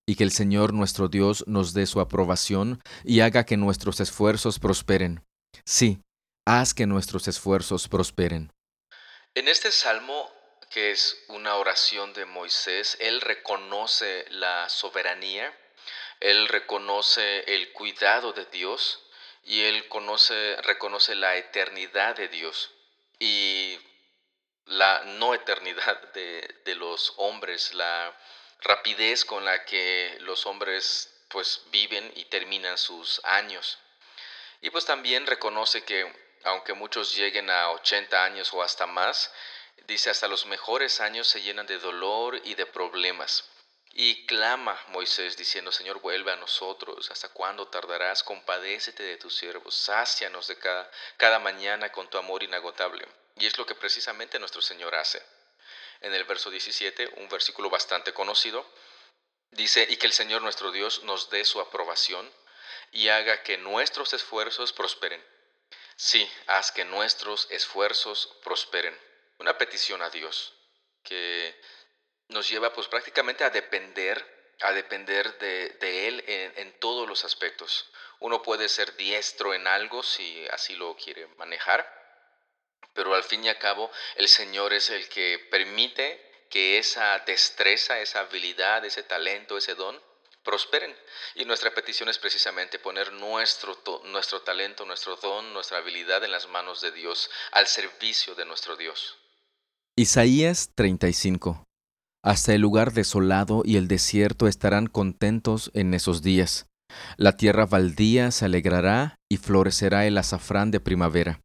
y 0.09 0.17
que 0.17 0.25
el 0.25 0.33
Señor 0.33 0.73
nuestro 0.73 1.09
Dios 1.09 1.45
nos 1.47 1.75
dé 1.75 1.87
su 1.87 2.01
aprobación 2.01 2.81
y 3.05 3.21
haga 3.21 3.45
que 3.45 3.59
nuestros 3.59 4.01
esfuerzos 4.01 4.59
prosperen. 4.59 5.23
Sí, 5.67 6.01
haz 6.47 6.73
que 6.73 6.87
nuestros 6.87 7.29
esfuerzos 7.29 7.87
prosperen. 7.89 8.51
En 9.35 9.49
este 9.49 9.71
salmo, 9.71 10.31
que 10.76 10.90
es 10.90 11.25
una 11.28 11.56
oración 11.56 12.12
de 12.12 12.26
Moisés, 12.26 12.99
él 13.00 13.23
reconoce 13.23 14.26
la 14.28 14.68
soberanía, 14.68 15.50
él 16.21 16.49
reconoce 16.49 17.45
el 17.54 17.73
cuidado 17.73 18.35
de 18.35 18.45
Dios 18.45 19.02
y 19.42 19.62
él 19.62 19.88
conoce, 19.88 20.54
reconoce 20.64 21.14
la 21.14 21.35
eternidad 21.37 22.14
de 22.14 22.28
Dios 22.28 22.75
y 23.18 23.80
la 24.66 25.02
no 25.04 25.33
eternidad 25.33 26.12
de, 26.12 26.47
de 26.66 26.75
los 26.75 27.14
hombres, 27.16 27.73
la 27.73 28.14
rapidez 28.61 29.25
con 29.25 29.47
la 29.47 29.64
que 29.64 30.18
los 30.21 30.45
hombres 30.45 31.25
pues 31.28 31.62
viven 31.71 32.12
y 32.16 32.26
terminan 32.26 32.76
sus 32.76 33.23
años. 33.25 33.78
Y 34.61 34.68
pues 34.68 34.85
también 34.85 35.26
reconoce 35.26 35.85
que 35.85 36.26
aunque 36.45 36.75
muchos 36.75 37.16
lleguen 37.16 37.49
a 37.49 37.71
80 37.71 38.25
años 38.25 38.52
o 38.52 38.62
hasta 38.62 38.87
más, 38.87 39.33
dice 39.87 40.11
hasta 40.11 40.28
los 40.28 40.47
mejores 40.47 41.00
años 41.00 41.26
se 41.26 41.42
llenan 41.42 41.66
de 41.66 41.78
dolor 41.78 42.40
y 42.45 42.54
de 42.54 42.66
problemas. 42.66 43.45
Y 43.99 44.26
clama 44.26 44.78
Moisés 44.88 45.38
diciendo, 45.38 45.73
Señor, 45.73 46.00
vuelve 46.00 46.30
a 46.30 46.37
nosotros, 46.37 47.11
¿hasta 47.11 47.30
cuándo 47.30 47.68
tardarás? 47.68 48.23
Compadécete 48.23 49.02
de 49.02 49.16
tus 49.16 49.35
siervos, 49.35 49.75
sácianos 49.75 50.49
de 50.49 50.59
cada, 50.59 50.90
cada 51.16 51.38
mañana 51.38 51.90
con 51.90 52.11
tu 52.11 52.18
amor 52.18 52.42
inagotable. 52.42 53.09
Y 53.37 53.47
es 53.47 53.56
lo 53.56 53.64
que 53.64 53.75
precisamente 53.75 54.38
nuestro 54.38 54.61
Señor 54.61 54.95
hace. 54.95 55.23
En 56.02 56.12
el 56.12 56.25
verso 56.25 56.50
17, 56.50 57.14
un 57.16 57.28
versículo 57.30 57.71
bastante 57.71 58.12
conocido, 58.12 58.66
dice, 59.50 59.87
y 59.88 59.97
que 59.97 60.06
el 60.06 60.12
Señor 60.12 60.42
nuestro 60.42 60.73
Dios 60.73 61.02
nos 61.04 61.30
dé 61.30 61.45
su 61.47 61.61
aprobación 61.61 62.30
y 62.92 63.09
haga 63.09 63.42
que 63.42 63.56
nuestros 63.56 64.12
esfuerzos 64.12 64.73
prosperen. 64.75 65.25
Sí, 65.97 66.30
haz 66.47 66.71
que 66.71 66.85
nuestros 66.85 67.47
esfuerzos 67.50 68.37
prosperen. 68.45 68.95
Una 69.38 69.59
petición 69.59 70.02
a 70.02 70.11
Dios 70.11 70.55
que 71.02 71.55
nos 72.28 72.49
lleva 72.49 72.73
pues 72.73 72.88
prácticamente 72.88 73.45
a 73.45 73.50
depender, 73.50 74.55
a 74.61 74.73
depender 74.73 75.38
de, 75.38 76.09
Él 76.09 76.25
en, 76.26 76.52
en, 76.57 76.81
todos 76.81 77.09
los 77.09 77.25
aspectos. 77.25 77.90
Uno 78.19 78.43
puede 78.43 78.69
ser 78.69 78.97
diestro 78.97 79.55
en 79.55 79.66
algo 79.66 80.02
si 80.02 80.47
así 80.49 80.75
lo 80.75 80.97
quiere 80.97 81.26
manejar, 81.37 81.87
pero 82.93 83.14
al 83.14 83.23
fin 83.23 83.45
y 83.45 83.49
al 83.49 83.59
cabo 83.59 83.90
el 84.16 84.28
Señor 84.28 84.73
es 84.73 84.90
el 84.90 85.09
que 85.09 85.47
permite 85.50 86.26
que 86.50 86.78
esa 86.78 87.19
destreza, 87.21 88.00
esa 88.00 88.21
habilidad, 88.21 88.85
ese 88.85 89.02
talento, 89.02 89.59
ese 89.59 89.75
don, 89.75 90.02
prosperen. 90.43 90.97
Y 91.35 91.45
nuestra 91.45 91.75
petición 91.75 92.09
es 92.09 92.19
precisamente 92.19 92.78
poner 92.78 93.12
nuestro, 93.12 93.78
nuestro 94.05 94.43
talento, 94.43 94.85
nuestro 94.87 95.16
don, 95.16 95.52
nuestra 95.52 95.78
habilidad 95.78 96.25
en 96.25 96.31
las 96.31 96.47
manos 96.47 96.81
de 96.81 96.93
Dios, 96.93 97.31
al 97.50 97.66
servicio 97.66 98.35
de 98.35 98.45
nuestro 98.45 98.76
Dios. 98.76 99.16
Isaías 99.99 100.73
35 100.75 101.65
hasta 102.23 102.53
el 102.53 102.61
lugar 102.61 102.93
desolado 102.93 103.62
y 103.65 103.76
el 103.76 103.88
desierto 103.88 104.47
estarán 104.47 104.88
contentos 104.88 105.71
en 105.73 105.95
esos 105.95 106.21
días. 106.21 106.67
La 107.17 107.38
tierra 107.38 107.65
baldía 107.65 108.31
se 108.31 108.45
alegrará 108.45 109.17
y 109.31 109.38
florecerá 109.38 110.05
el 110.05 110.19
azafrán 110.19 110.71
de 110.71 110.81
primavera. 110.81 111.41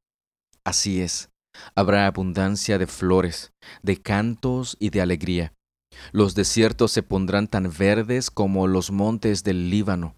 Así 0.66 1.02
es, 1.02 1.30
habrá 1.76 2.08
abundancia 2.08 2.78
de 2.78 2.88
flores, 2.88 3.54
de 3.84 4.02
cantos 4.02 4.76
y 4.82 4.90
de 4.90 5.00
alegría. 5.00 5.54
Los 6.12 6.36
desiertos 6.36 6.92
se 6.92 7.04
pondrán 7.04 7.48
tan 7.48 7.72
verdes 7.72 8.32
como 8.32 8.68
los 8.68 8.92
montes 8.92 9.46
del 9.46 9.70
Líbano, 9.70 10.18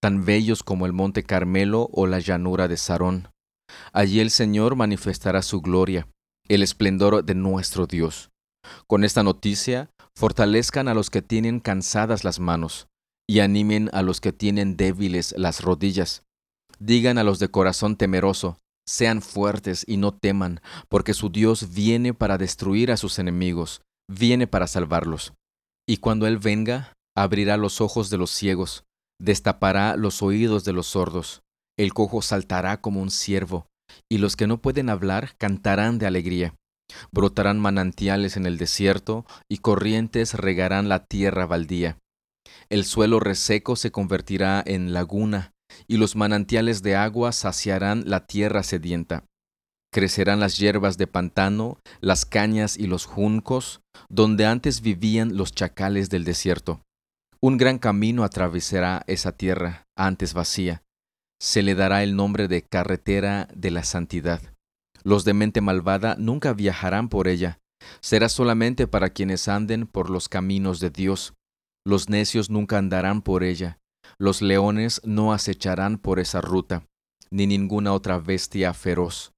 tan 0.00 0.24
bellos 0.24 0.62
como 0.62 0.86
el 0.86 0.94
monte 0.94 1.24
Carmelo 1.24 1.90
o 1.92 2.06
la 2.06 2.20
llanura 2.20 2.68
de 2.68 2.78
Sarón. 2.78 3.28
Allí 3.92 4.20
el 4.20 4.30
Señor 4.30 4.76
manifestará 4.76 5.42
su 5.42 5.60
gloria, 5.60 6.08
el 6.48 6.62
esplendor 6.62 7.24
de 7.24 7.34
nuestro 7.34 7.86
Dios. 7.86 8.30
Con 8.86 9.04
esta 9.04 9.22
noticia 9.22 9.90
Fortalezcan 10.16 10.88
a 10.88 10.94
los 10.94 11.10
que 11.10 11.20
tienen 11.20 11.60
cansadas 11.60 12.24
las 12.24 12.40
manos, 12.40 12.88
y 13.28 13.40
animen 13.40 13.90
a 13.92 14.00
los 14.00 14.22
que 14.22 14.32
tienen 14.32 14.78
débiles 14.78 15.34
las 15.36 15.60
rodillas. 15.60 16.22
Digan 16.78 17.18
a 17.18 17.22
los 17.22 17.38
de 17.38 17.48
corazón 17.48 17.96
temeroso, 17.96 18.58
sean 18.88 19.20
fuertes 19.20 19.84
y 19.86 19.98
no 19.98 20.14
teman, 20.14 20.62
porque 20.88 21.12
su 21.12 21.28
Dios 21.28 21.74
viene 21.74 22.14
para 22.14 22.38
destruir 22.38 22.90
a 22.90 22.96
sus 22.96 23.18
enemigos, 23.18 23.82
viene 24.10 24.46
para 24.46 24.66
salvarlos. 24.66 25.34
Y 25.86 25.98
cuando 25.98 26.26
Él 26.26 26.38
venga, 26.38 26.94
abrirá 27.14 27.58
los 27.58 27.82
ojos 27.82 28.08
de 28.08 28.16
los 28.16 28.30
ciegos, 28.30 28.84
destapará 29.20 29.96
los 29.96 30.22
oídos 30.22 30.64
de 30.64 30.72
los 30.72 30.86
sordos, 30.86 31.42
el 31.78 31.92
cojo 31.92 32.22
saltará 32.22 32.80
como 32.80 33.02
un 33.02 33.10
ciervo, 33.10 33.66
y 34.10 34.18
los 34.18 34.36
que 34.36 34.46
no 34.46 34.60
pueden 34.60 34.88
hablar 34.88 35.36
cantarán 35.38 35.98
de 35.98 36.06
alegría. 36.06 36.54
Brotarán 37.10 37.58
manantiales 37.58 38.36
en 38.36 38.46
el 38.46 38.58
desierto 38.58 39.26
y 39.48 39.58
corrientes 39.58 40.34
regarán 40.34 40.88
la 40.88 41.04
tierra 41.06 41.46
baldía. 41.46 41.98
El 42.68 42.84
suelo 42.84 43.20
reseco 43.20 43.76
se 43.76 43.90
convertirá 43.90 44.62
en 44.64 44.92
laguna 44.92 45.52
y 45.86 45.96
los 45.96 46.16
manantiales 46.16 46.82
de 46.82 46.96
agua 46.96 47.32
saciarán 47.32 48.04
la 48.06 48.26
tierra 48.26 48.62
sedienta. 48.62 49.24
Crecerán 49.92 50.40
las 50.40 50.58
hierbas 50.58 50.98
de 50.98 51.06
pantano, 51.06 51.78
las 52.00 52.26
cañas 52.26 52.76
y 52.76 52.86
los 52.86 53.06
juncos, 53.06 53.80
donde 54.08 54.46
antes 54.46 54.80
vivían 54.80 55.36
los 55.36 55.52
chacales 55.52 56.10
del 56.10 56.24
desierto. 56.24 56.82
Un 57.40 57.56
gran 57.56 57.78
camino 57.78 58.24
atravesará 58.24 59.04
esa 59.06 59.32
tierra, 59.32 59.86
antes 59.96 60.34
vacía. 60.34 60.82
Se 61.40 61.62
le 61.62 61.74
dará 61.74 62.02
el 62.02 62.16
nombre 62.16 62.48
de 62.48 62.62
carretera 62.62 63.48
de 63.54 63.70
la 63.70 63.84
santidad. 63.84 64.40
Los 65.02 65.24
de 65.24 65.34
mente 65.34 65.60
malvada 65.60 66.16
nunca 66.18 66.52
viajarán 66.52 67.08
por 67.08 67.28
ella. 67.28 67.58
Será 68.00 68.28
solamente 68.28 68.86
para 68.86 69.10
quienes 69.10 69.48
anden 69.48 69.86
por 69.86 70.10
los 70.10 70.28
caminos 70.28 70.80
de 70.80 70.90
Dios. 70.90 71.34
Los 71.84 72.08
necios 72.08 72.50
nunca 72.50 72.78
andarán 72.78 73.22
por 73.22 73.44
ella. 73.44 73.78
Los 74.18 74.42
leones 74.42 75.00
no 75.04 75.32
acecharán 75.32 75.98
por 75.98 76.18
esa 76.18 76.40
ruta, 76.40 76.86
ni 77.30 77.46
ninguna 77.46 77.92
otra 77.92 78.18
bestia 78.18 78.72
feroz. 78.72 79.32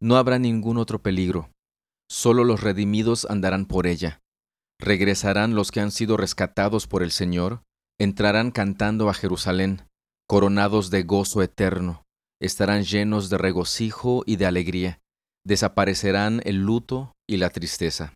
No 0.00 0.16
habrá 0.16 0.38
ningún 0.38 0.78
otro 0.78 1.02
peligro. 1.02 1.50
Solo 2.10 2.44
los 2.44 2.62
redimidos 2.62 3.26
andarán 3.28 3.66
por 3.66 3.86
ella. 3.86 4.20
Regresarán 4.80 5.54
los 5.54 5.70
que 5.70 5.80
han 5.80 5.90
sido 5.90 6.16
rescatados 6.16 6.86
por 6.86 7.02
el 7.02 7.10
Señor, 7.10 7.62
entrarán 7.98 8.50
cantando 8.50 9.08
a 9.08 9.14
Jerusalén, 9.14 9.86
coronados 10.26 10.90
de 10.90 11.04
gozo 11.04 11.40
eterno 11.42 12.04
estarán 12.40 12.84
llenos 12.84 13.30
de 13.30 13.38
regocijo 13.38 14.22
y 14.26 14.36
de 14.36 14.46
alegría. 14.46 15.00
Desaparecerán 15.44 16.42
el 16.44 16.56
luto 16.56 17.14
y 17.28 17.36
la 17.36 17.50
tristeza. 17.50 18.12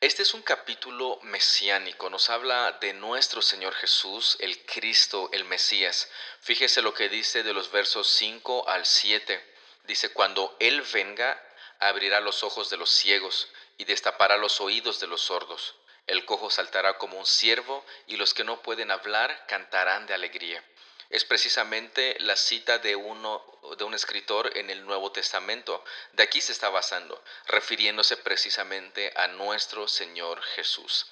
Este 0.00 0.22
es 0.22 0.34
un 0.34 0.42
capítulo 0.42 1.18
mesiánico, 1.22 2.10
nos 2.10 2.30
habla 2.30 2.78
de 2.80 2.94
nuestro 2.94 3.42
Señor 3.42 3.74
Jesús, 3.74 4.36
el 4.40 4.64
Cristo, 4.64 5.30
el 5.32 5.44
Mesías. 5.44 6.08
Fíjese 6.40 6.82
lo 6.82 6.94
que 6.94 7.08
dice 7.08 7.42
de 7.42 7.52
los 7.52 7.70
versos 7.70 8.08
5 8.08 8.68
al 8.68 8.86
7. 8.86 9.40
Dice, 9.84 10.12
cuando 10.12 10.56
Él 10.60 10.82
venga, 10.92 11.40
abrirá 11.78 12.20
los 12.20 12.42
ojos 12.42 12.70
de 12.70 12.76
los 12.76 12.90
ciegos 12.90 13.48
y 13.78 13.84
destapará 13.84 14.36
los 14.36 14.60
oídos 14.60 14.98
de 15.00 15.06
los 15.06 15.20
sordos. 15.22 15.76
El 16.06 16.24
cojo 16.24 16.50
saltará 16.50 16.98
como 16.98 17.18
un 17.18 17.26
ciervo 17.26 17.84
y 18.06 18.16
los 18.16 18.34
que 18.34 18.44
no 18.44 18.62
pueden 18.62 18.90
hablar 18.90 19.46
cantarán 19.46 20.06
de 20.06 20.14
alegría 20.14 20.62
es 21.10 21.24
precisamente 21.24 22.16
la 22.20 22.36
cita 22.36 22.78
de, 22.78 22.96
uno, 22.96 23.44
de 23.78 23.84
un 23.84 23.94
escritor 23.94 24.56
en 24.56 24.70
el 24.70 24.84
Nuevo 24.84 25.12
Testamento. 25.12 25.84
De 26.12 26.22
aquí 26.22 26.40
se 26.40 26.52
está 26.52 26.70
basando, 26.70 27.22
refiriéndose 27.46 28.16
precisamente 28.16 29.12
a 29.16 29.28
nuestro 29.28 29.88
Señor 29.88 30.42
Jesús. 30.42 31.06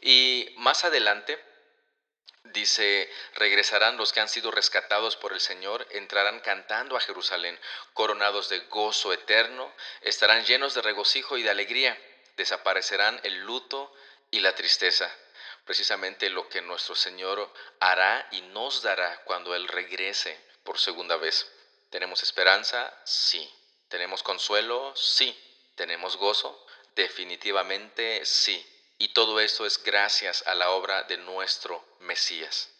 Y 0.00 0.54
más 0.56 0.84
adelante 0.84 1.42
dice, 2.44 3.10
regresarán 3.34 3.96
los 3.96 4.12
que 4.12 4.20
han 4.20 4.28
sido 4.28 4.50
rescatados 4.50 5.16
por 5.16 5.32
el 5.32 5.40
Señor, 5.40 5.86
entrarán 5.90 6.40
cantando 6.40 6.96
a 6.96 7.00
Jerusalén, 7.00 7.58
coronados 7.92 8.48
de 8.48 8.60
gozo 8.60 9.12
eterno, 9.12 9.72
estarán 10.02 10.44
llenos 10.44 10.74
de 10.74 10.82
regocijo 10.82 11.38
y 11.38 11.42
de 11.42 11.50
alegría, 11.50 11.98
desaparecerán 12.36 13.20
el 13.24 13.40
luto 13.40 13.92
y 14.30 14.40
la 14.40 14.54
tristeza 14.54 15.10
precisamente 15.66 16.30
lo 16.30 16.48
que 16.48 16.62
nuestro 16.62 16.94
Señor 16.94 17.52
hará 17.80 18.26
y 18.30 18.40
nos 18.40 18.82
dará 18.82 19.22
cuando 19.24 19.54
Él 19.54 19.68
regrese 19.68 20.40
por 20.64 20.78
segunda 20.78 21.16
vez. 21.16 21.46
¿Tenemos 21.90 22.22
esperanza? 22.22 22.92
Sí. 23.04 23.46
¿Tenemos 23.88 24.22
consuelo? 24.22 24.94
Sí. 24.96 25.36
¿Tenemos 25.74 26.16
gozo? 26.16 26.64
Definitivamente 26.94 28.24
sí. 28.24 28.64
Y 28.98 29.08
todo 29.12 29.40
esto 29.40 29.66
es 29.66 29.82
gracias 29.82 30.46
a 30.46 30.54
la 30.54 30.70
obra 30.70 31.02
de 31.02 31.18
nuestro 31.18 31.84
Mesías. 32.00 32.70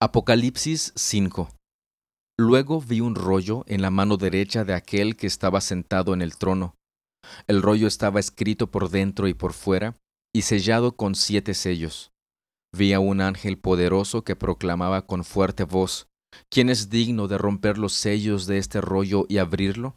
Apocalipsis 0.00 0.92
5 0.96 1.48
Luego 2.38 2.80
vi 2.80 3.00
un 3.00 3.14
rollo 3.14 3.62
en 3.68 3.82
la 3.82 3.90
mano 3.90 4.16
derecha 4.16 4.64
de 4.64 4.74
aquel 4.74 5.16
que 5.16 5.26
estaba 5.26 5.60
sentado 5.60 6.14
en 6.14 6.22
el 6.22 6.36
trono. 6.38 6.74
El 7.46 7.62
rollo 7.62 7.86
estaba 7.86 8.18
escrito 8.18 8.70
por 8.70 8.88
dentro 8.88 9.28
y 9.28 9.34
por 9.34 9.52
fuera, 9.52 9.96
y 10.34 10.42
sellado 10.42 10.96
con 10.96 11.14
siete 11.14 11.54
sellos. 11.54 12.12
Vi 12.74 12.92
a 12.92 13.00
un 13.00 13.20
ángel 13.20 13.58
poderoso 13.58 14.24
que 14.24 14.36
proclamaba 14.36 15.06
con 15.06 15.24
fuerte 15.24 15.64
voz, 15.64 16.08
¿quién 16.48 16.70
es 16.70 16.88
digno 16.88 17.28
de 17.28 17.36
romper 17.38 17.76
los 17.76 17.92
sellos 17.92 18.46
de 18.46 18.58
este 18.58 18.80
rollo 18.80 19.26
y 19.28 19.38
abrirlo? 19.38 19.96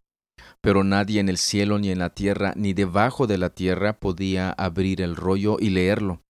Pero 0.61 0.83
nadie 0.83 1.19
en 1.19 1.29
el 1.29 1.37
cielo 1.37 1.79
ni 1.79 1.89
en 1.89 1.99
la 1.99 2.09
tierra 2.09 2.53
ni 2.55 2.73
debajo 2.73 3.27
de 3.27 3.37
la 3.37 3.51
tierra 3.51 3.99
podía 3.99 4.51
abrir 4.51 5.01
el 5.01 5.15
rollo 5.15 5.57
y 5.59 5.69
leerlo. 5.69 6.21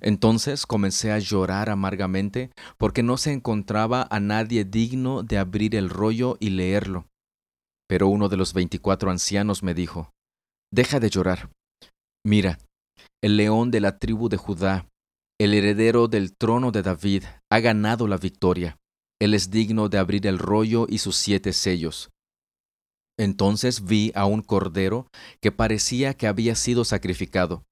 Entonces 0.00 0.66
comencé 0.66 1.12
a 1.12 1.18
llorar 1.18 1.70
amargamente 1.70 2.50
porque 2.78 3.02
no 3.02 3.16
se 3.16 3.32
encontraba 3.32 4.06
a 4.10 4.20
nadie 4.20 4.64
digno 4.64 5.22
de 5.22 5.38
abrir 5.38 5.76
el 5.76 5.90
rollo 5.90 6.36
y 6.40 6.50
leerlo. 6.50 7.06
Pero 7.88 8.08
uno 8.08 8.28
de 8.28 8.36
los 8.36 8.52
veinticuatro 8.52 9.10
ancianos 9.10 9.62
me 9.62 9.74
dijo, 9.74 10.10
Deja 10.72 10.98
de 10.98 11.10
llorar. 11.10 11.50
Mira, 12.24 12.58
el 13.22 13.36
león 13.36 13.70
de 13.70 13.80
la 13.80 13.98
tribu 13.98 14.28
de 14.28 14.36
Judá, 14.36 14.88
el 15.38 15.54
heredero 15.54 16.08
del 16.08 16.36
trono 16.36 16.72
de 16.72 16.82
David, 16.82 17.24
ha 17.50 17.60
ganado 17.60 18.06
la 18.08 18.16
victoria. 18.16 18.78
Él 19.20 19.34
es 19.34 19.50
digno 19.50 19.88
de 19.88 19.98
abrir 19.98 20.26
el 20.26 20.38
rollo 20.38 20.86
y 20.88 20.98
sus 20.98 21.16
siete 21.16 21.52
sellos. 21.52 22.10
Entonces 23.18 23.84
vi 23.84 24.12
a 24.14 24.26
un 24.26 24.42
cordero 24.42 25.08
que 25.40 25.52
parecía 25.52 26.14
que 26.14 26.26
había 26.26 26.54
sido 26.54 26.84
sacrificado 26.84 27.64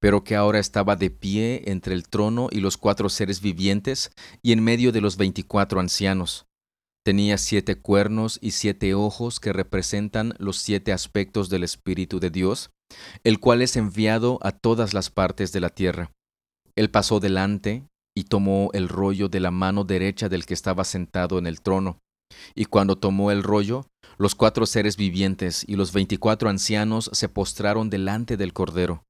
pero 0.00 0.24
que 0.24 0.34
ahora 0.34 0.58
estaba 0.58 0.96
de 0.96 1.10
pie 1.10 1.62
entre 1.66 1.94
el 1.94 2.08
trono 2.08 2.48
y 2.50 2.60
los 2.60 2.76
cuatro 2.76 3.08
seres 3.08 3.40
vivientes 3.40 4.10
y 4.42 4.52
en 4.52 4.64
medio 4.64 4.92
de 4.92 5.02
los 5.02 5.16
veinticuatro 5.16 5.78
ancianos. 5.78 6.46
Tenía 7.04 7.38
siete 7.38 7.76
cuernos 7.76 8.38
y 8.42 8.50
siete 8.52 8.94
ojos 8.94 9.40
que 9.40 9.52
representan 9.52 10.34
los 10.38 10.58
siete 10.58 10.92
aspectos 10.92 11.48
del 11.48 11.64
Espíritu 11.64 12.20
de 12.20 12.30
Dios, 12.30 12.70
el 13.24 13.40
cual 13.40 13.62
es 13.62 13.76
enviado 13.76 14.38
a 14.42 14.52
todas 14.52 14.94
las 14.94 15.10
partes 15.10 15.52
de 15.52 15.60
la 15.60 15.70
tierra. 15.70 16.12
Él 16.76 16.90
pasó 16.90 17.20
delante 17.20 17.84
y 18.14 18.24
tomó 18.24 18.70
el 18.74 18.88
rollo 18.88 19.28
de 19.28 19.40
la 19.40 19.50
mano 19.50 19.84
derecha 19.84 20.28
del 20.28 20.44
que 20.44 20.54
estaba 20.54 20.84
sentado 20.84 21.38
en 21.38 21.46
el 21.46 21.60
trono. 21.60 21.98
Y 22.54 22.66
cuando 22.66 22.96
tomó 22.96 23.30
el 23.30 23.42
rollo, 23.42 23.86
los 24.18 24.34
cuatro 24.34 24.66
seres 24.66 24.96
vivientes 24.96 25.64
y 25.66 25.76
los 25.76 25.92
veinticuatro 25.92 26.48
ancianos 26.48 27.10
se 27.12 27.28
postraron 27.28 27.90
delante 27.90 28.36
del 28.36 28.52
Cordero 28.52 29.04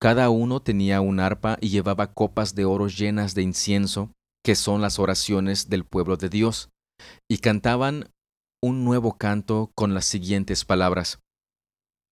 cada 0.00 0.30
uno 0.30 0.60
tenía 0.60 1.00
un 1.00 1.18
arpa 1.18 1.58
y 1.60 1.70
llevaba 1.70 2.12
copas 2.14 2.54
de 2.54 2.64
oro 2.64 2.86
llenas 2.86 3.34
de 3.34 3.42
incienso, 3.42 4.12
que 4.44 4.54
son 4.54 4.80
las 4.80 5.00
oraciones 5.00 5.68
del 5.68 5.84
pueblo 5.84 6.16
de 6.16 6.28
Dios, 6.28 6.70
y 7.28 7.38
cantaban 7.38 8.12
un 8.62 8.84
nuevo 8.84 9.18
canto 9.18 9.70
con 9.74 9.94
las 9.94 10.04
siguientes 10.04 10.64
palabras. 10.64 11.20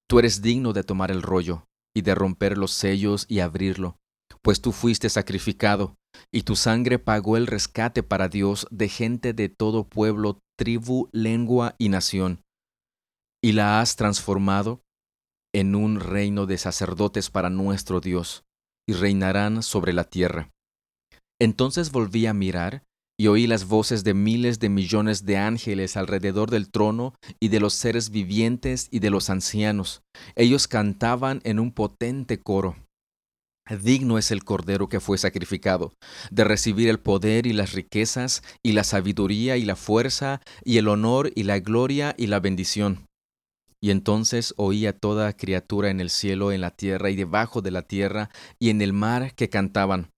Tú 0.08 0.18
eres 0.18 0.42
digno 0.42 0.72
de 0.72 0.84
tomar 0.84 1.10
el 1.10 1.22
rollo, 1.22 1.66
y 1.96 2.02
de 2.02 2.14
romper 2.14 2.58
los 2.58 2.72
sellos 2.72 3.24
y 3.26 3.40
abrirlo, 3.40 3.98
pues 4.42 4.60
tú 4.60 4.72
fuiste 4.72 5.08
sacrificado, 5.08 5.96
y 6.30 6.42
tu 6.42 6.54
sangre 6.54 6.98
pagó 6.98 7.38
el 7.38 7.46
rescate 7.46 8.02
para 8.02 8.28
Dios 8.28 8.66
de 8.70 8.90
gente 8.90 9.32
de 9.32 9.48
todo 9.48 9.88
pueblo, 9.88 10.40
tribu, 10.58 11.08
lengua 11.12 11.74
y 11.78 11.88
nación, 11.88 12.42
y 13.42 13.52
la 13.52 13.80
has 13.80 13.96
transformado 13.96 14.82
en 15.54 15.74
un 15.74 15.98
reino 15.98 16.44
de 16.44 16.58
sacerdotes 16.58 17.30
para 17.30 17.48
nuestro 17.48 18.02
Dios, 18.02 18.44
y 18.86 18.92
reinarán 18.92 19.62
sobre 19.62 19.94
la 19.94 20.04
tierra. 20.04 20.50
Entonces 21.40 21.92
volví 21.92 22.26
a 22.26 22.34
mirar, 22.34 22.84
y 23.18 23.28
oí 23.28 23.46
las 23.46 23.66
voces 23.66 24.04
de 24.04 24.14
miles 24.14 24.58
de 24.58 24.68
millones 24.68 25.24
de 25.24 25.38
ángeles 25.38 25.96
alrededor 25.96 26.50
del 26.50 26.70
trono 26.70 27.14
y 27.40 27.48
de 27.48 27.60
los 27.60 27.74
seres 27.74 28.10
vivientes 28.10 28.88
y 28.90 28.98
de 28.98 29.10
los 29.10 29.30
ancianos. 29.30 30.02
Ellos 30.34 30.68
cantaban 30.68 31.40
en 31.44 31.58
un 31.58 31.72
potente 31.72 32.38
coro. 32.40 32.76
Digno 33.82 34.16
es 34.16 34.30
el 34.30 34.44
Cordero 34.44 34.88
que 34.88 35.00
fue 35.00 35.18
sacrificado, 35.18 35.92
de 36.30 36.44
recibir 36.44 36.88
el 36.88 37.00
poder 37.00 37.46
y 37.46 37.52
las 37.52 37.72
riquezas, 37.72 38.44
y 38.62 38.72
la 38.72 38.84
sabiduría 38.84 39.56
y 39.56 39.64
la 39.64 39.74
fuerza, 39.74 40.40
y 40.64 40.78
el 40.78 40.86
honor 40.86 41.32
y 41.34 41.42
la 41.42 41.58
gloria 41.58 42.14
y 42.16 42.28
la 42.28 42.38
bendición 42.38 43.06
y 43.80 43.90
entonces 43.90 44.54
oí 44.56 44.86
a 44.86 44.98
toda 44.98 45.32
criatura 45.34 45.90
en 45.90 46.00
el 46.00 46.10
cielo, 46.10 46.50
en 46.50 46.60
la 46.60 46.70
tierra 46.70 47.10
y 47.10 47.14
debajo 47.14 47.62
de 47.62 47.70
la 47.70 47.82
tierra 47.82 48.30
y 48.58 48.70
en 48.70 48.82
el 48.82 48.92
mar 48.92 49.34
que 49.34 49.48
cantaban. 49.48 50.10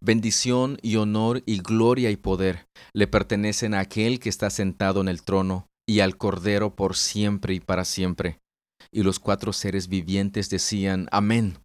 Bendición 0.00 0.78
y 0.82 0.96
honor 0.96 1.42
y 1.46 1.60
gloria 1.60 2.10
y 2.10 2.16
poder 2.16 2.66
le 2.92 3.06
pertenecen 3.06 3.74
a 3.74 3.80
aquel 3.80 4.20
que 4.20 4.28
está 4.28 4.50
sentado 4.50 5.00
en 5.00 5.08
el 5.08 5.22
trono 5.22 5.68
y 5.86 6.00
al 6.00 6.16
Cordero 6.16 6.74
por 6.74 6.96
siempre 6.96 7.54
y 7.54 7.60
para 7.60 7.84
siempre. 7.84 8.40
Y 8.90 9.02
los 9.02 9.18
cuatro 9.18 9.52
seres 9.52 9.88
vivientes 9.88 10.48
decían, 10.50 11.08
Amén. 11.12 11.58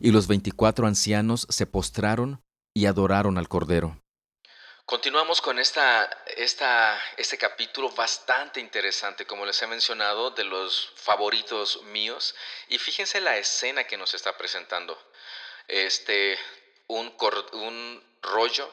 Y 0.00 0.10
los 0.10 0.26
veinticuatro 0.26 0.86
ancianos 0.86 1.46
se 1.50 1.66
postraron 1.66 2.42
y 2.74 2.86
adoraron 2.86 3.38
al 3.38 3.48
Cordero. 3.48 4.00
Continuamos 4.84 5.42
con 5.42 5.58
esta, 5.58 6.08
este 6.36 7.36
capítulo 7.36 7.90
bastante 7.90 8.58
interesante, 8.58 9.26
como 9.26 9.44
les 9.44 9.60
he 9.60 9.66
mencionado, 9.66 10.30
de 10.30 10.44
los 10.44 10.92
favoritos 10.94 11.82
míos. 11.82 12.34
Y 12.68 12.78
fíjense 12.78 13.20
la 13.20 13.36
escena 13.36 13.84
que 13.84 13.98
nos 13.98 14.14
está 14.14 14.38
presentando. 14.38 14.98
Este, 15.66 16.38
un, 16.88 18.08
rollo 18.20 18.70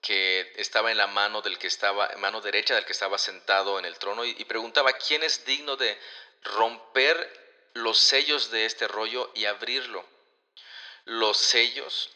que 0.00 0.52
estaba 0.56 0.90
en 0.92 0.98
la 0.98 1.06
mano 1.06 1.42
del 1.42 1.58
que 1.58 1.66
estaba, 1.66 2.08
mano 2.18 2.40
derecha 2.40 2.74
del 2.74 2.84
que 2.84 2.92
estaba 2.92 3.18
sentado 3.18 3.78
en 3.78 3.84
el 3.84 3.98
trono, 3.98 4.24
y, 4.24 4.44
preguntaba 4.44 4.92
quién 4.92 5.22
es 5.22 5.44
digno 5.44 5.76
de 5.76 5.98
romper 6.42 7.70
los 7.74 7.98
sellos 7.98 8.50
de 8.50 8.66
este 8.66 8.86
rollo 8.86 9.30
y 9.34 9.46
abrirlo. 9.46 10.06
Los 11.06 11.38
sellos 11.38 12.14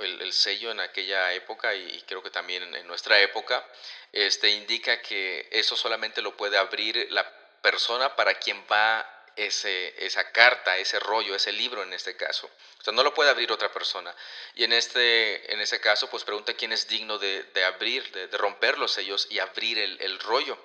el, 0.00 0.32
sello 0.32 0.70
en 0.70 0.80
aquella 0.80 1.32
época 1.32 1.74
y, 1.74 2.02
creo 2.02 2.22
que 2.22 2.30
también 2.30 2.74
en, 2.74 2.86
nuestra 2.86 3.20
época, 3.20 3.66
este, 4.12 4.50
indica 4.50 5.00
que 5.00 5.48
eso 5.50 5.76
solamente 5.76 6.22
lo 6.22 6.36
puede 6.36 6.58
abrir 6.58 7.08
la 7.10 7.28
persona 7.62 8.14
para 8.16 8.34
quien 8.34 8.64
va 8.70 9.21
ese, 9.36 9.94
esa 10.04 10.30
carta, 10.32 10.76
ese 10.76 10.98
rollo, 11.00 11.34
ese 11.34 11.52
libro 11.52 11.82
en 11.82 11.92
este 11.92 12.16
caso. 12.16 12.50
O 12.80 12.84
sea, 12.84 12.92
no 12.92 13.02
lo 13.02 13.14
puede 13.14 13.30
abrir 13.30 13.52
otra 13.52 13.72
persona. 13.72 14.14
Y 14.54 14.64
en 14.64 14.72
este, 14.72 15.52
en 15.52 15.60
ese 15.60 15.80
caso, 15.80 16.08
pues 16.10 16.24
pregunta 16.24 16.54
quién 16.54 16.72
es 16.72 16.88
digno 16.88 17.18
de, 17.18 17.46
abrir, 17.64 18.10
de, 18.12 18.26
romper 18.36 18.78
los 18.78 18.92
sellos 18.92 19.26
y 19.30 19.38
abrir 19.38 19.78
el, 19.78 20.00
el 20.00 20.18
rollo. 20.18 20.58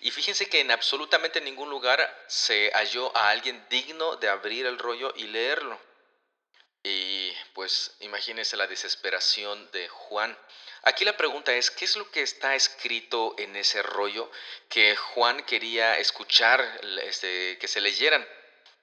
Y 0.00 0.10
fíjense 0.10 0.48
que 0.48 0.60
en 0.60 0.70
absolutamente 0.70 1.40
ningún 1.40 1.68
lugar 1.68 2.24
se 2.26 2.70
halló 2.74 3.14
a 3.16 3.30
alguien 3.30 3.66
digno 3.68 4.16
de 4.16 4.28
abrir 4.28 4.66
el 4.66 4.78
rollo 4.78 5.12
y 5.16 5.24
leerlo. 5.24 5.78
Y 6.82 7.32
pues 7.52 7.94
imagínense 8.00 8.56
la 8.56 8.66
desesperación 8.66 9.70
de 9.72 9.88
Juan. 9.88 10.36
Aquí 10.82 11.04
la 11.04 11.16
pregunta 11.16 11.52
es, 11.54 11.70
¿qué 11.70 11.84
es 11.84 11.96
lo 11.96 12.10
que 12.10 12.22
está 12.22 12.54
escrito 12.54 13.34
en 13.38 13.54
ese 13.56 13.82
rollo 13.82 14.30
que 14.68 14.96
Juan 14.96 15.42
quería 15.44 15.98
escuchar, 15.98 16.80
este, 17.02 17.58
que 17.58 17.68
se 17.68 17.80
leyeran? 17.80 18.26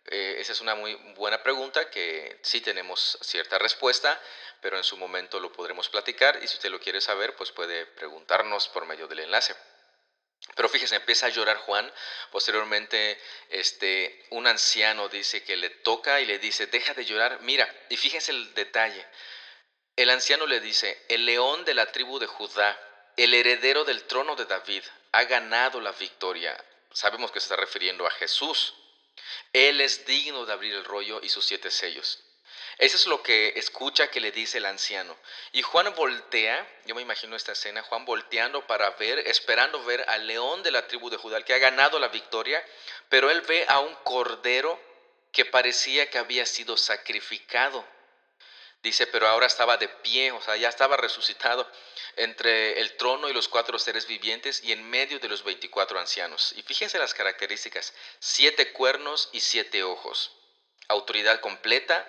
Eh, 0.05 0.35
esa 0.39 0.53
es 0.53 0.61
una 0.61 0.75
muy 0.75 0.93
buena 1.15 1.41
pregunta 1.43 1.89
que 1.89 2.39
sí 2.43 2.61
tenemos 2.61 3.17
cierta 3.21 3.57
respuesta, 3.57 4.21
pero 4.61 4.77
en 4.77 4.83
su 4.83 4.95
momento 4.95 5.39
lo 5.39 5.51
podremos 5.51 5.89
platicar 5.89 6.39
y 6.41 6.47
si 6.47 6.55
usted 6.55 6.69
lo 6.69 6.79
quiere 6.79 7.01
saber, 7.01 7.35
pues 7.35 7.51
puede 7.51 7.85
preguntarnos 7.85 8.69
por 8.69 8.85
medio 8.85 9.07
del 9.07 9.19
enlace. 9.19 9.55
Pero 10.55 10.69
fíjese, 10.69 10.95
empieza 10.95 11.25
a 11.25 11.29
llorar 11.29 11.57
Juan. 11.57 11.91
Posteriormente, 12.31 13.19
este, 13.49 14.25
un 14.29 14.47
anciano 14.47 15.09
dice 15.09 15.43
que 15.43 15.57
le 15.57 15.69
toca 15.69 16.21
y 16.21 16.25
le 16.25 16.39
dice, 16.39 16.67
deja 16.67 16.93
de 16.93 17.05
llorar. 17.05 17.41
Mira, 17.41 17.67
y 17.89 17.97
fíjense 17.97 18.31
el 18.31 18.53
detalle. 18.53 19.05
El 19.97 20.11
anciano 20.11 20.45
le 20.45 20.59
dice, 20.59 21.03
el 21.09 21.25
león 21.25 21.65
de 21.65 21.73
la 21.73 21.91
tribu 21.91 22.19
de 22.19 22.27
Judá, 22.27 22.79
el 23.17 23.33
heredero 23.33 23.83
del 23.83 24.03
trono 24.03 24.35
de 24.35 24.45
David, 24.45 24.83
ha 25.11 25.23
ganado 25.23 25.81
la 25.81 25.91
victoria. 25.91 26.55
Sabemos 26.93 27.31
que 27.31 27.39
se 27.39 27.45
está 27.45 27.55
refiriendo 27.55 28.05
a 28.05 28.11
Jesús. 28.11 28.75
Él 29.53 29.81
es 29.81 30.05
digno 30.05 30.45
de 30.45 30.53
abrir 30.53 30.75
el 30.75 30.85
rollo 30.85 31.19
y 31.23 31.29
sus 31.29 31.47
siete 31.47 31.71
sellos. 31.71 32.23
Eso 32.77 32.95
es 32.95 33.07
lo 33.07 33.23
que 33.23 33.53
escucha 33.55 34.11
que 34.11 34.21
le 34.21 34.31
dice 34.31 34.59
el 34.59 34.67
anciano. 34.67 35.17
Y 35.51 35.63
Juan 35.63 35.91
voltea, 35.95 36.67
yo 36.85 36.93
me 36.93 37.01
imagino 37.01 37.35
esta 37.35 37.53
escena, 37.53 37.81
Juan 37.81 38.05
volteando 38.05 38.67
para 38.67 38.91
ver, 38.91 39.17
esperando 39.27 39.83
ver 39.83 40.07
al 40.07 40.27
león 40.27 40.61
de 40.61 40.69
la 40.69 40.85
tribu 40.85 41.09
de 41.09 41.17
Judá, 41.17 41.43
que 41.43 41.55
ha 41.55 41.57
ganado 41.57 41.97
la 41.97 42.09
victoria, 42.09 42.63
pero 43.09 43.31
él 43.31 43.41
ve 43.41 43.65
a 43.67 43.79
un 43.79 43.95
cordero 44.03 44.79
que 45.31 45.45
parecía 45.45 46.07
que 46.11 46.19
había 46.19 46.45
sido 46.45 46.77
sacrificado. 46.77 47.83
Dice, 48.81 49.07
pero 49.07 49.27
ahora 49.27 49.47
estaba 49.47 49.77
de 49.77 49.87
pie, 49.87 50.31
o 50.31 50.41
sea, 50.41 50.55
ya 50.55 50.69
estaba 50.69 50.97
resucitado 50.97 51.69
entre 52.15 52.79
el 52.79 52.95
trono 52.97 53.27
y 53.29 53.33
los 53.33 53.47
cuatro 53.47 53.77
seres 53.79 54.07
vivientes 54.07 54.63
y 54.63 54.71
en 54.71 54.89
medio 54.89 55.19
de 55.19 55.27
los 55.27 55.43
veinticuatro 55.43 55.99
ancianos. 55.99 56.53
Y 56.55 56.63
fíjense 56.63 56.97
las 56.97 57.13
características, 57.13 57.93
siete 58.19 58.71
cuernos 58.71 59.29
y 59.33 59.39
siete 59.39 59.83
ojos, 59.83 60.31
autoridad 60.87 61.39
completa, 61.41 62.07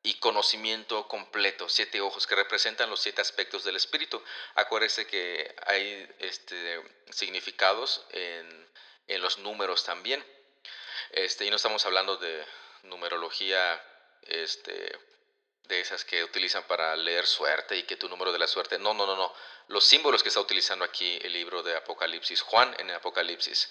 y 0.00 0.14
conocimiento 0.20 1.08
completo, 1.08 1.68
siete 1.68 2.00
ojos 2.00 2.26
que 2.26 2.36
representan 2.36 2.88
los 2.88 3.00
siete 3.00 3.20
aspectos 3.20 3.64
del 3.64 3.76
espíritu. 3.76 4.22
Acuérdese 4.54 5.06
que 5.08 5.54
hay 5.66 6.08
este, 6.20 6.82
significados 7.10 8.06
en, 8.10 8.70
en 9.08 9.20
los 9.20 9.38
números 9.38 9.84
también. 9.84 10.24
Este, 11.10 11.44
y 11.44 11.50
no 11.50 11.56
estamos 11.56 11.84
hablando 11.84 12.16
de 12.16 12.46
numerología 12.84 13.82
este, 14.22 14.96
de 15.68 15.80
esas 15.80 16.04
que 16.04 16.24
utilizan 16.24 16.64
para 16.64 16.96
leer 16.96 17.26
suerte 17.26 17.76
y 17.76 17.82
que 17.82 17.96
tu 17.96 18.08
número 18.08 18.32
de 18.32 18.38
la 18.38 18.46
suerte. 18.46 18.78
No, 18.78 18.94
no, 18.94 19.06
no, 19.06 19.16
no. 19.16 19.34
Los 19.68 19.84
símbolos 19.84 20.22
que 20.22 20.30
está 20.30 20.40
utilizando 20.40 20.84
aquí 20.84 21.18
el 21.22 21.32
libro 21.34 21.62
de 21.62 21.76
Apocalipsis, 21.76 22.40
Juan 22.40 22.74
en 22.78 22.88
el 22.88 22.96
Apocalipsis. 22.96 23.70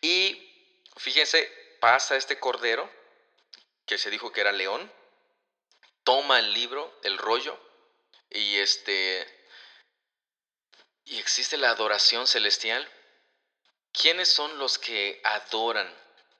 Y 0.00 0.52
fíjense, 0.96 1.76
pasa 1.80 2.16
este 2.16 2.40
cordero, 2.40 2.90
que 3.86 3.98
se 3.98 4.10
dijo 4.10 4.32
que 4.32 4.40
era 4.40 4.52
león, 4.52 4.92
toma 6.02 6.40
el 6.40 6.52
libro, 6.52 6.98
el 7.04 7.16
rollo, 7.16 7.58
y 8.30 8.58
este. 8.58 9.26
Y 11.04 11.18
existe 11.18 11.56
la 11.56 11.70
adoración 11.70 12.26
celestial. 12.26 12.86
¿Quiénes 13.92 14.28
son 14.28 14.58
los 14.58 14.78
que 14.78 15.20
adoran 15.24 15.88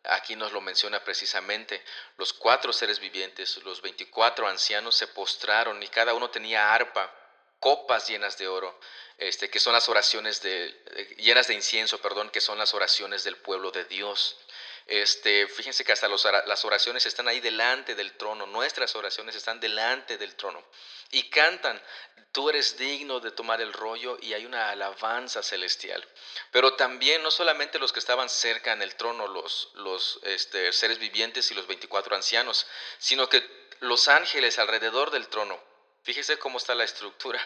Aquí 0.08 0.36
nos 0.36 0.52
lo 0.52 0.60
menciona 0.60 1.04
precisamente. 1.04 1.84
Los 2.16 2.32
cuatro 2.32 2.72
seres 2.72 2.98
vivientes, 2.98 3.58
los 3.58 3.82
24 3.82 4.48
ancianos 4.48 4.96
se 4.96 5.06
postraron 5.08 5.82
y 5.82 5.88
cada 5.88 6.14
uno 6.14 6.30
tenía 6.30 6.72
arpa, 6.72 7.14
copas 7.60 8.08
llenas 8.08 8.38
de 8.38 8.48
oro, 8.48 8.80
este, 9.18 9.50
que 9.50 9.60
son 9.60 9.74
las 9.74 9.88
oraciones 9.88 10.40
de, 10.40 11.14
llenas 11.18 11.48
de 11.48 11.54
incienso, 11.54 12.00
perdón, 12.00 12.30
que 12.30 12.40
son 12.40 12.56
las 12.56 12.72
oraciones 12.72 13.22
del 13.22 13.36
pueblo 13.36 13.70
de 13.70 13.84
Dios. 13.84 14.38
Este, 14.86 15.46
fíjense 15.46 15.84
que 15.84 15.92
hasta 15.92 16.08
las 16.08 16.64
oraciones 16.64 17.04
están 17.04 17.28
ahí 17.28 17.40
delante 17.40 17.94
del 17.94 18.16
trono, 18.16 18.46
nuestras 18.46 18.96
oraciones 18.96 19.36
están 19.36 19.60
delante 19.60 20.16
del 20.16 20.34
trono 20.36 20.64
y 21.10 21.30
cantan, 21.30 21.82
tú 22.32 22.48
eres 22.48 22.76
digno 22.76 23.20
de 23.20 23.30
tomar 23.30 23.60
el 23.60 23.72
rollo 23.72 24.18
y 24.20 24.34
hay 24.34 24.44
una 24.44 24.70
alabanza 24.70 25.42
celestial. 25.42 26.06
Pero 26.50 26.74
también 26.74 27.22
no 27.22 27.30
solamente 27.30 27.78
los 27.78 27.92
que 27.92 27.98
estaban 27.98 28.28
cerca 28.28 28.72
en 28.72 28.82
el 28.82 28.94
trono, 28.96 29.26
los, 29.26 29.70
los 29.74 30.20
este, 30.24 30.72
seres 30.72 30.98
vivientes 30.98 31.50
y 31.50 31.54
los 31.54 31.66
24 31.66 32.14
ancianos, 32.16 32.66
sino 32.98 33.28
que 33.28 33.42
los 33.80 34.08
ángeles 34.08 34.58
alrededor 34.58 35.10
del 35.10 35.28
trono. 35.28 35.58
Fíjese 36.02 36.38
cómo 36.38 36.58
está 36.58 36.74
la 36.74 36.84
estructura. 36.84 37.40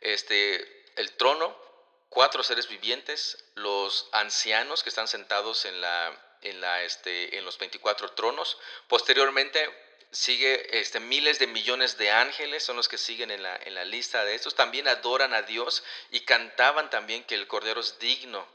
Este, 0.00 0.84
el 0.96 1.16
trono, 1.16 1.56
cuatro 2.08 2.42
seres 2.42 2.68
vivientes, 2.68 3.44
los 3.54 4.08
ancianos 4.12 4.82
que 4.82 4.88
están 4.88 5.08
sentados 5.08 5.64
en 5.64 5.80
la 5.80 6.26
en, 6.42 6.60
la, 6.60 6.82
este, 6.82 7.36
en 7.36 7.44
los 7.44 7.58
24 7.58 8.12
tronos. 8.12 8.58
Posteriormente 8.88 9.89
sigue 10.10 10.80
este, 10.80 11.00
miles 11.00 11.38
de 11.38 11.46
millones 11.46 11.96
de 11.98 12.10
ángeles, 12.10 12.62
son 12.62 12.76
los 12.76 12.88
que 12.88 12.98
siguen 12.98 13.30
en 13.30 13.42
la, 13.42 13.56
en 13.56 13.74
la 13.74 13.84
lista 13.84 14.24
de 14.24 14.34
estos. 14.34 14.54
También 14.54 14.88
adoran 14.88 15.34
a 15.34 15.42
Dios 15.42 15.82
y 16.10 16.20
cantaban 16.20 16.90
también 16.90 17.24
que 17.24 17.34
el 17.34 17.46
Cordero 17.46 17.80
es 17.80 17.98
digno 17.98 18.46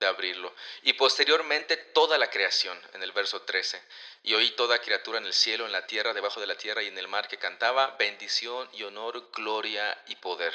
de 0.00 0.06
abrirlo. 0.06 0.54
Y 0.82 0.94
posteriormente 0.94 1.76
toda 1.76 2.18
la 2.18 2.30
creación, 2.30 2.80
en 2.94 3.02
el 3.02 3.12
verso 3.12 3.42
13. 3.42 3.82
Y 4.24 4.34
oí 4.34 4.50
toda 4.52 4.80
criatura 4.80 5.18
en 5.18 5.26
el 5.26 5.34
cielo, 5.34 5.66
en 5.66 5.72
la 5.72 5.86
tierra, 5.86 6.12
debajo 6.12 6.40
de 6.40 6.46
la 6.46 6.56
tierra 6.56 6.82
y 6.82 6.88
en 6.88 6.98
el 6.98 7.08
mar 7.08 7.28
que 7.28 7.38
cantaba 7.38 7.96
bendición 7.98 8.68
y 8.72 8.82
honor, 8.82 9.30
gloria 9.32 10.02
y 10.08 10.16
poder 10.16 10.52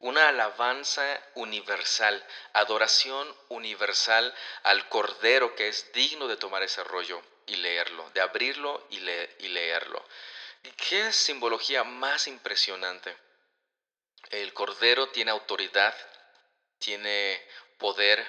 una 0.00 0.28
alabanza 0.28 1.22
universal, 1.34 2.26
adoración 2.54 3.36
universal 3.48 4.34
al 4.62 4.88
Cordero 4.88 5.54
que 5.54 5.68
es 5.68 5.92
digno 5.92 6.26
de 6.26 6.38
tomar 6.38 6.62
ese 6.62 6.82
rollo 6.84 7.22
y 7.50 7.56
leerlo, 7.56 8.08
de 8.10 8.20
abrirlo 8.20 8.86
y, 8.90 8.98
y 8.98 9.48
leerlo. 9.48 10.04
¿Qué 10.76 11.12
simbología 11.12 11.84
más 11.84 12.26
impresionante? 12.26 13.16
El 14.30 14.52
Cordero 14.52 15.08
tiene 15.08 15.30
autoridad, 15.30 15.94
tiene 16.78 17.44
poder 17.78 18.24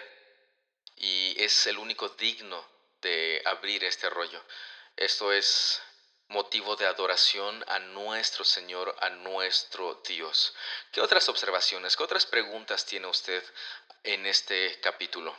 y 0.96 1.36
es 1.42 1.68
el 1.68 1.78
único 1.78 2.10
digno 2.10 2.66
de 3.02 3.42
abrir 3.46 3.84
este 3.84 4.10
rollo. 4.10 4.44
Esto 4.96 5.32
es 5.32 5.82
motivo 6.30 6.76
de 6.76 6.88
adoración 6.88 7.64
a 7.68 7.80
nuestro 7.80 8.44
Señor, 8.44 8.96
a 9.02 9.10
nuestro 9.10 10.02
Dios. 10.08 10.54
¿Qué 10.92 11.02
otras 11.02 11.28
observaciones, 11.30 11.96
qué 11.96 12.04
otras 12.04 12.26
preguntas 12.26 12.86
tiene 12.86 13.08
usted 13.08 13.44
en 14.04 14.26
este 14.26 14.80
capítulo? 14.80 15.36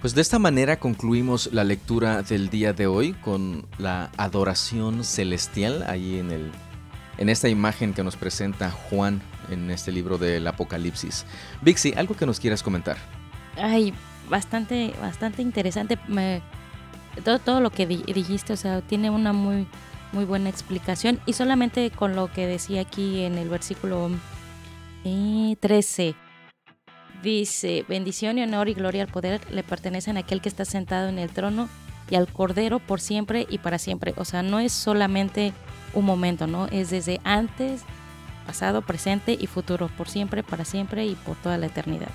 Pues 0.00 0.14
de 0.14 0.20
esta 0.20 0.38
manera 0.38 0.78
concluimos 0.78 1.52
la 1.52 1.64
lectura 1.64 2.22
del 2.22 2.50
día 2.50 2.72
de 2.72 2.86
hoy 2.86 3.14
con 3.14 3.66
la 3.78 4.10
adoración 4.16 5.02
celestial 5.02 5.84
ahí 5.88 6.18
en 6.18 6.30
el 6.30 6.52
en 7.18 7.28
esta 7.28 7.48
imagen 7.48 7.94
que 7.94 8.04
nos 8.04 8.14
presenta 8.14 8.70
Juan 8.70 9.20
en 9.50 9.72
este 9.72 9.90
libro 9.90 10.18
del 10.18 10.46
Apocalipsis. 10.46 11.26
Vixi, 11.62 11.92
algo 11.96 12.14
que 12.14 12.26
nos 12.26 12.38
quieras 12.38 12.62
comentar. 12.62 12.96
Ay, 13.56 13.92
bastante, 14.30 14.94
bastante 15.00 15.42
interesante. 15.42 15.98
todo, 17.24 17.40
todo 17.40 17.60
lo 17.60 17.70
que 17.70 17.86
dijiste, 17.86 18.52
o 18.52 18.56
sea, 18.56 18.82
tiene 18.82 19.10
una 19.10 19.32
muy, 19.32 19.66
muy 20.12 20.24
buena 20.24 20.48
explicación. 20.48 21.18
Y 21.26 21.32
solamente 21.32 21.90
con 21.90 22.14
lo 22.14 22.32
que 22.32 22.46
decía 22.46 22.82
aquí 22.82 23.22
en 23.22 23.36
el 23.36 23.48
versículo 23.48 24.10
13. 25.02 26.14
Dice, 27.22 27.84
bendición 27.88 28.38
y 28.38 28.42
honor 28.42 28.68
y 28.68 28.74
gloria 28.74 29.02
al 29.02 29.08
poder 29.08 29.40
le 29.50 29.62
pertenecen 29.62 30.16
a 30.16 30.20
aquel 30.20 30.40
que 30.40 30.48
está 30.48 30.64
sentado 30.64 31.08
en 31.08 31.18
el 31.18 31.30
trono 31.30 31.68
y 32.10 32.14
al 32.14 32.32
Cordero 32.32 32.78
por 32.78 33.00
siempre 33.00 33.46
y 33.50 33.58
para 33.58 33.78
siempre. 33.78 34.14
O 34.16 34.24
sea, 34.24 34.42
no 34.42 34.60
es 34.60 34.72
solamente 34.72 35.52
un 35.94 36.04
momento, 36.04 36.46
¿no? 36.46 36.66
Es 36.66 36.90
desde 36.90 37.20
antes, 37.24 37.82
pasado, 38.46 38.82
presente 38.82 39.36
y 39.38 39.46
futuro, 39.46 39.88
por 39.88 40.08
siempre, 40.08 40.42
para 40.42 40.64
siempre 40.64 41.06
y 41.06 41.14
por 41.16 41.36
toda 41.36 41.58
la 41.58 41.66
eternidad. 41.66 42.10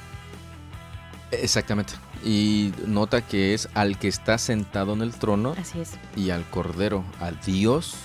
Exactamente. 1.32 1.94
Y 2.24 2.72
nota 2.86 3.22
que 3.22 3.54
es 3.54 3.68
al 3.74 3.98
que 3.98 4.08
está 4.08 4.38
sentado 4.38 4.94
en 4.94 5.02
el 5.02 5.14
trono. 5.14 5.56
Así 5.60 5.80
es. 5.80 5.92
Y 6.16 6.30
al 6.30 6.46
Cordero, 6.50 7.04
a 7.20 7.32
Dios 7.32 7.96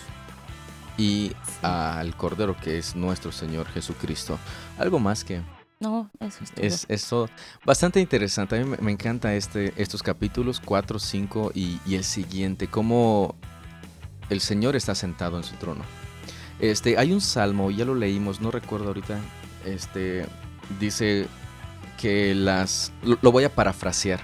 y 0.96 1.32
al 1.62 2.16
Cordero 2.16 2.56
que 2.56 2.78
es 2.78 2.96
nuestro 2.96 3.30
Señor 3.30 3.68
Jesucristo. 3.68 4.38
Algo 4.78 4.98
más 4.98 5.24
que... 5.24 5.42
No, 5.80 6.10
eso 6.20 6.42
es 6.42 6.52
todo. 6.52 6.64
Es 6.64 6.86
eso 6.88 7.30
bastante 7.64 8.00
interesante. 8.00 8.58
A 8.58 8.64
mí 8.64 8.76
me, 8.80 8.92
encanta 8.92 9.34
este, 9.34 9.72
estos 9.76 10.02
capítulos 10.02 10.60
4, 10.64 10.98
5 10.98 11.52
y, 11.54 11.80
el 11.90 12.04
siguiente. 12.04 12.66
Cómo 12.66 13.36
el 14.28 14.40
Señor 14.40 14.76
está 14.76 14.94
sentado 14.94 15.36
en 15.36 15.44
su 15.44 15.54
trono. 15.56 15.84
Este, 16.58 16.98
hay 16.98 17.12
un 17.12 17.20
salmo, 17.20 17.70
ya 17.70 17.84
lo 17.84 17.94
leímos, 17.94 18.40
no 18.40 18.50
recuerdo 18.50 18.88
ahorita. 18.88 19.20
Este, 19.64 20.26
dice, 20.80 21.28
que 21.98 22.34
las... 22.34 22.92
Lo, 23.02 23.30
voy 23.30 23.44
a 23.44 23.54
parafrasear. 23.54 24.20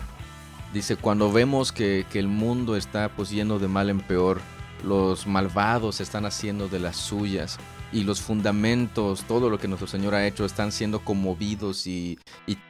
Dice, 0.72 0.96
cuando 0.96 1.30
vemos 1.30 1.72
que, 1.72 2.06
el 2.14 2.28
mundo 2.28 2.76
está 2.76 3.10
pues 3.10 3.30
de 3.30 3.44
mal 3.44 3.90
en 3.90 4.00
peor, 4.00 4.40
los 4.82 5.26
malvados 5.26 6.00
están 6.00 6.24
haciendo 6.24 6.68
de 6.68 6.78
las 6.78 6.96
suyas 6.96 7.58
y 7.94 8.02
los 8.02 8.20
fundamentos, 8.20 9.24
todo 9.28 9.48
lo 9.48 9.58
que 9.58 9.68
nuestro 9.68 9.86
Señor 9.86 10.16
ha 10.16 10.26
hecho, 10.26 10.44
están 10.44 10.72
siendo 10.72 11.04
conmovidos 11.04 11.86
y, 11.86 12.18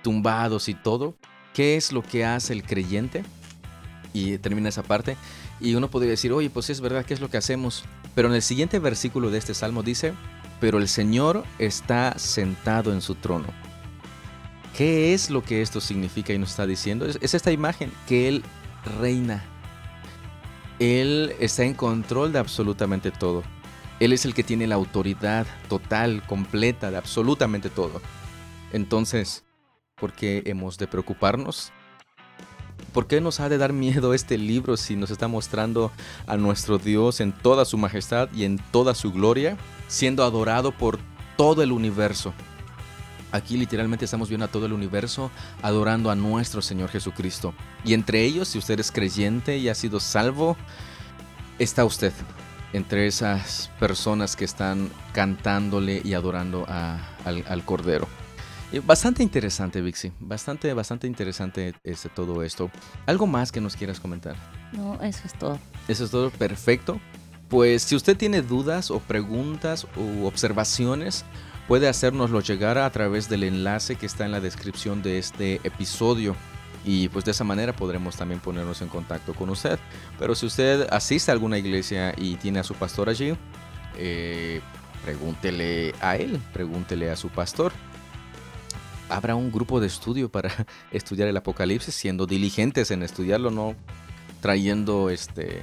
tumbados 0.03 0.69
y 0.69 0.75
todo. 0.75 1.17
¿Qué 1.55 1.77
es 1.77 1.93
lo 1.93 2.03
que 2.03 2.27
hace 2.27 2.53
el 2.53 2.63
creyente? 2.63 3.25
Y 4.13 4.37
termina 4.37 4.69
esa 4.69 4.83
parte. 4.83 5.17
Y 5.61 5.75
uno 5.77 5.91
podría 5.91 6.11
decir, 6.11 6.31
oye, 6.33 6.51
pues 6.51 6.69
es 6.69 6.83
verdad, 6.83 7.07
¿qué 7.07 7.15
es 7.15 7.21
lo 7.21 7.31
que 7.31 7.39
hacemos? 7.39 7.85
Pero 8.15 8.29
en 8.29 8.35
el 8.35 8.43
siguiente 8.43 8.79
versículo 8.79 9.31
de 9.31 9.39
este 9.39 9.55
salmo 9.55 9.83
dice, 9.83 10.13
pero 10.61 10.77
el 10.77 10.89
Señor 10.89 11.45
está 11.59 12.19
sentado 12.19 12.93
en 12.93 13.01
su 13.01 13.15
trono 13.15 13.47
¿Qué 14.77 15.15
es 15.15 15.31
lo 15.31 15.43
que 15.43 15.63
esto 15.63 15.81
significa 15.81 16.33
y 16.35 16.39
nos 16.39 16.51
está 16.51 16.67
diciendo? 16.67 17.07
Es, 17.07 17.33
esta 17.33 17.53
imagen, 17.53 17.93
que 18.09 18.29
Él 18.29 18.45
reina. 19.01 19.45
Él 20.81 21.35
está 21.39 21.63
en 21.63 21.75
control 21.75 22.33
de 22.33 22.41
absolutamente 22.41 23.11
todo. 23.13 23.45
Él 24.05 24.13
es 24.13 24.27
el 24.27 24.35
que 24.35 24.45
tiene 24.45 24.67
la 24.67 24.75
autoridad 24.75 25.47
total, 25.67 26.23
completa 26.27 26.91
de 26.91 26.99
absolutamente 26.99 27.71
todo. 27.71 28.03
Entonces, 28.71 29.45
¿por 29.95 30.13
qué 30.13 30.43
hemos 30.45 30.77
de 30.77 30.87
preocuparnos? 30.87 31.73
¿Por 32.93 33.07
qué 33.07 33.23
nos 33.23 33.41
ha 33.41 33.49
de 33.49 33.57
dar 33.57 33.73
miedo 33.73 34.13
este 34.13 34.37
libro 34.37 34.77
si 34.77 34.95
nos 34.95 35.11
está 35.11 35.27
mostrando 35.27 35.91
a 36.27 36.37
nuestro 36.37 36.77
Dios 36.77 37.21
en 37.21 37.33
toda 37.33 37.65
su 37.65 37.79
majestad 37.79 38.29
y 38.35 38.45
en 38.45 38.59
toda 38.73 38.95
su 38.95 39.11
gloria, 39.11 39.57
siendo 39.89 40.23
adorado 40.23 40.71
por 40.71 40.99
todo 41.39 41.63
el 41.63 41.73
universo? 41.73 42.35
Aquí 43.33 43.57
literalmente 43.57 44.05
estamos 44.05 44.29
viendo 44.29 44.45
a 44.45 44.51
todo 44.51 44.67
el 44.67 44.75
universo 44.75 45.31
adorando 45.63 46.11
a 46.11 46.15
nuestro 46.15 46.61
Señor 46.61 46.91
Jesucristo. 46.91 47.55
Y 47.87 47.95
entre 47.95 48.23
ellos, 48.23 48.49
si 48.49 48.59
usted 48.59 48.79
es 48.81 48.93
creyente 48.93 49.57
y 49.57 49.71
ha 49.71 49.75
sido 49.75 49.99
salvo, 49.99 50.59
está 51.59 51.87
usted 51.87 52.13
entre 52.75 53.07
esas 53.07 53.71
personas 53.79 54.35
que 54.35 54.45
están 54.45 54.91
cantándole 55.13 56.03
y 56.05 56.15
adorando 56.15 56.67
al, 56.69 57.65
Cordero. 57.65 58.09
Bastante 58.85 59.23
interesante, 59.23 59.81
Vixi. 59.81 60.11
Bastante, 60.19 60.75
bastante 60.75 61.07
interesante 61.07 61.75
este, 61.85 62.09
todo 62.09 62.43
esto. 62.43 62.73
¿Algo 63.07 63.29
más 63.29 63.53
que 63.53 63.61
nos 63.61 63.77
quieras 63.77 64.01
comentar? 64.01 64.35
No, 64.73 65.01
eso 65.01 65.21
es 65.25 65.33
todo. 65.35 65.61
Eso 65.87 66.05
es 66.05 66.11
todo, 66.11 66.31
perfecto. 66.31 67.01
Pues 67.49 67.85
si 67.85 67.95
usted 67.95 68.17
tiene 68.17 68.43
dudas 68.43 68.91
o 68.91 68.99
preguntas 68.99 69.87
u 69.97 70.25
observaciones, 70.25 71.25
puede 71.69 71.89
hacérnoslo 71.89 72.41
llegar 72.41 72.79
a 72.79 72.91
través 72.91 73.29
del 73.29 73.45
enlace 73.45 73.95
que 73.95 74.07
está 74.07 74.25
en 74.25 74.33
la 74.33 74.41
descripción 74.41 75.01
de 75.01 75.19
este 75.19 75.61
episodio. 75.63 76.35
Y 76.85 77.09
pues 77.09 77.25
de 77.25 77.31
esa 77.31 77.45
manera 77.45 77.75
podremos 77.75 78.17
también 78.17 78.41
ponernos 78.41 78.83
en 78.83 78.89
contacto 78.89 79.35
con 79.35 79.49
usted. 79.51 79.79
Pero 80.19 80.35
si 80.35 80.47
usted 80.47 80.87
asiste 80.91 81.31
a 81.31 81.35
alguna 81.35 81.59
iglesia 81.59 82.15
y 82.17 82.37
tiene 82.37 82.59
a 82.59 82.65
su 82.65 82.75
pastor 82.75 83.09
allí, 83.09 83.35
eh, 83.97 84.61
pregúntele 85.05 85.95
a 86.01 86.17
él, 86.17 86.41
pregúntele 86.53 87.11
a 87.11 87.17
su 87.17 87.29
pastor. 87.29 87.73
Habrá 89.09 89.35
un 89.35 89.51
grupo 89.51 89.81
de 89.81 89.87
estudio 89.87 90.31
para 90.31 90.51
estudiar 90.91 91.29
el 91.29 91.37
Apocalipsis, 91.37 91.95
siendo 91.95 92.27
diligentes 92.27 92.91
en 92.91 93.03
estudiarlo, 93.03 93.51
no 93.51 93.75
trayendo 94.41 95.09
este, 95.09 95.63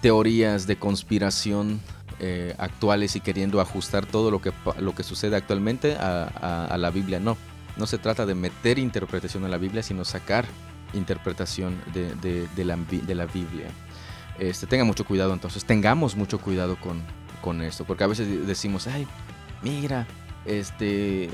teorías 0.00 0.66
de 0.66 0.76
conspiración 0.76 1.80
eh, 2.20 2.54
actuales 2.58 3.16
y 3.16 3.20
queriendo 3.20 3.60
ajustar 3.60 4.06
todo 4.06 4.30
lo 4.30 4.40
que, 4.40 4.52
lo 4.78 4.94
que 4.94 5.02
sucede 5.02 5.36
actualmente 5.36 5.96
a, 5.98 6.76
la 6.78 6.90
Biblia. 6.90 7.20
No, 7.20 7.36
no 7.76 7.86
se 7.86 7.98
trata 7.98 8.26
de 8.26 8.34
meter 8.34 8.78
interpretación 8.78 9.44
a 9.44 9.48
la 9.48 9.58
Biblia, 9.58 9.82
sino 9.82 10.04
sacar 10.04 10.46
interpretación 10.92 11.80
de, 11.92 12.64
la, 12.64 12.76
Biblia. 13.26 13.66
Este, 14.38 14.66
tenga 14.66 14.84
mucho 14.84 15.04
cuidado 15.04 15.32
entonces, 15.32 15.64
tengamos 15.64 16.16
mucho 16.16 16.40
cuidado 16.40 16.76
con, 16.76 17.02
con 17.40 17.62
esto, 17.62 17.84
porque 17.84 18.04
a 18.04 18.08
veces 18.08 18.46
decimos, 18.46 18.86
ay, 18.86 19.06
mira, 19.62 20.06
este 20.44 21.30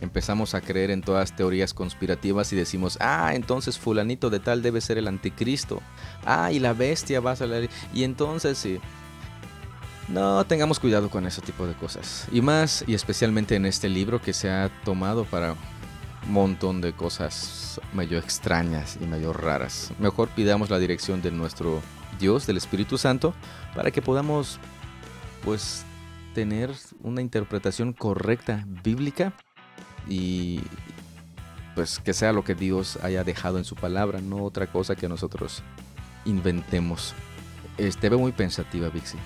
Empezamos 0.01 0.55
a 0.55 0.61
creer 0.61 0.91
en 0.91 1.03
todas 1.03 1.35
teorías 1.35 1.75
conspirativas 1.75 2.53
y 2.53 2.57
decimos, 2.57 2.99
ah, 3.01 3.33
entonces 3.35 3.79
fulanito 3.79 4.31
de 4.31 4.41
tal 4.41 4.63
debe 4.63 4.81
ser 4.81 4.99
el 4.99 5.09
anticristo. 5.09 5.83
Ah, 6.25 6.53
y 6.53 6.61
la 6.61 6.73
bestia 6.73 7.21
va 7.21 7.33
a 7.33 7.37
salir. 7.37 7.69
Y 7.93 8.05
entonces 8.05 8.59
sí. 8.59 8.79
No, 10.09 10.45
tengamos 10.47 10.81
cuidado 10.81 11.11
con 11.11 11.27
ese 11.27 11.43
tipo 11.43 11.67
de 11.67 11.75
cosas. 11.75 12.27
Y 12.33 12.41
más, 12.41 12.83
y 12.87 12.95
especialmente 12.95 13.57
en 13.57 13.67
este 13.67 13.89
libro 13.89 14.23
que 14.23 14.33
se 14.33 14.49
ha 14.49 14.71
tomado 14.85 15.25
para 15.25 15.53
un 15.53 16.33
montón 16.33 16.81
de 16.81 16.93
cosas 16.93 17.81
medio 17.93 18.19
extrañas 18.19 18.99
y 19.01 19.07
medio 19.07 19.33
raras. 19.33 19.93
Mejor 19.99 20.29
pidamos 20.29 20.71
la 20.71 20.79
dirección 20.79 21.21
de 21.21 21.31
nuestro 21.31 21.83
Dios, 22.19 22.47
del 22.47 22.57
Espíritu 22.57 22.99
Santo, 22.99 23.35
para 23.75 23.91
que 23.91 24.01
podamos, 24.01 24.59
pues, 25.45 25.85
tener 26.35 26.71
una 27.03 27.21
interpretación 27.21 27.93
correcta 27.93 28.65
bíblica 28.83 29.35
y 30.09 30.61
pues 31.75 32.01
que 32.01 32.13
sea 32.13 32.33
lo 32.33 32.43
que 32.43 32.55
Dios 32.55 32.99
haya 33.03 33.23
dejado 33.25 33.59
en 33.59 33.65
su 33.65 33.77
palabra, 33.77 34.21
no 34.21 34.43
otra 34.43 34.67
cosa 34.67 34.97
que 34.97 35.09
nosotros 35.09 35.63
inventemos. 36.25 37.15
Te 37.77 38.09
veo 38.09 38.19
muy 38.19 38.33
pensativa, 38.33 38.89
Vixi. 38.89 39.17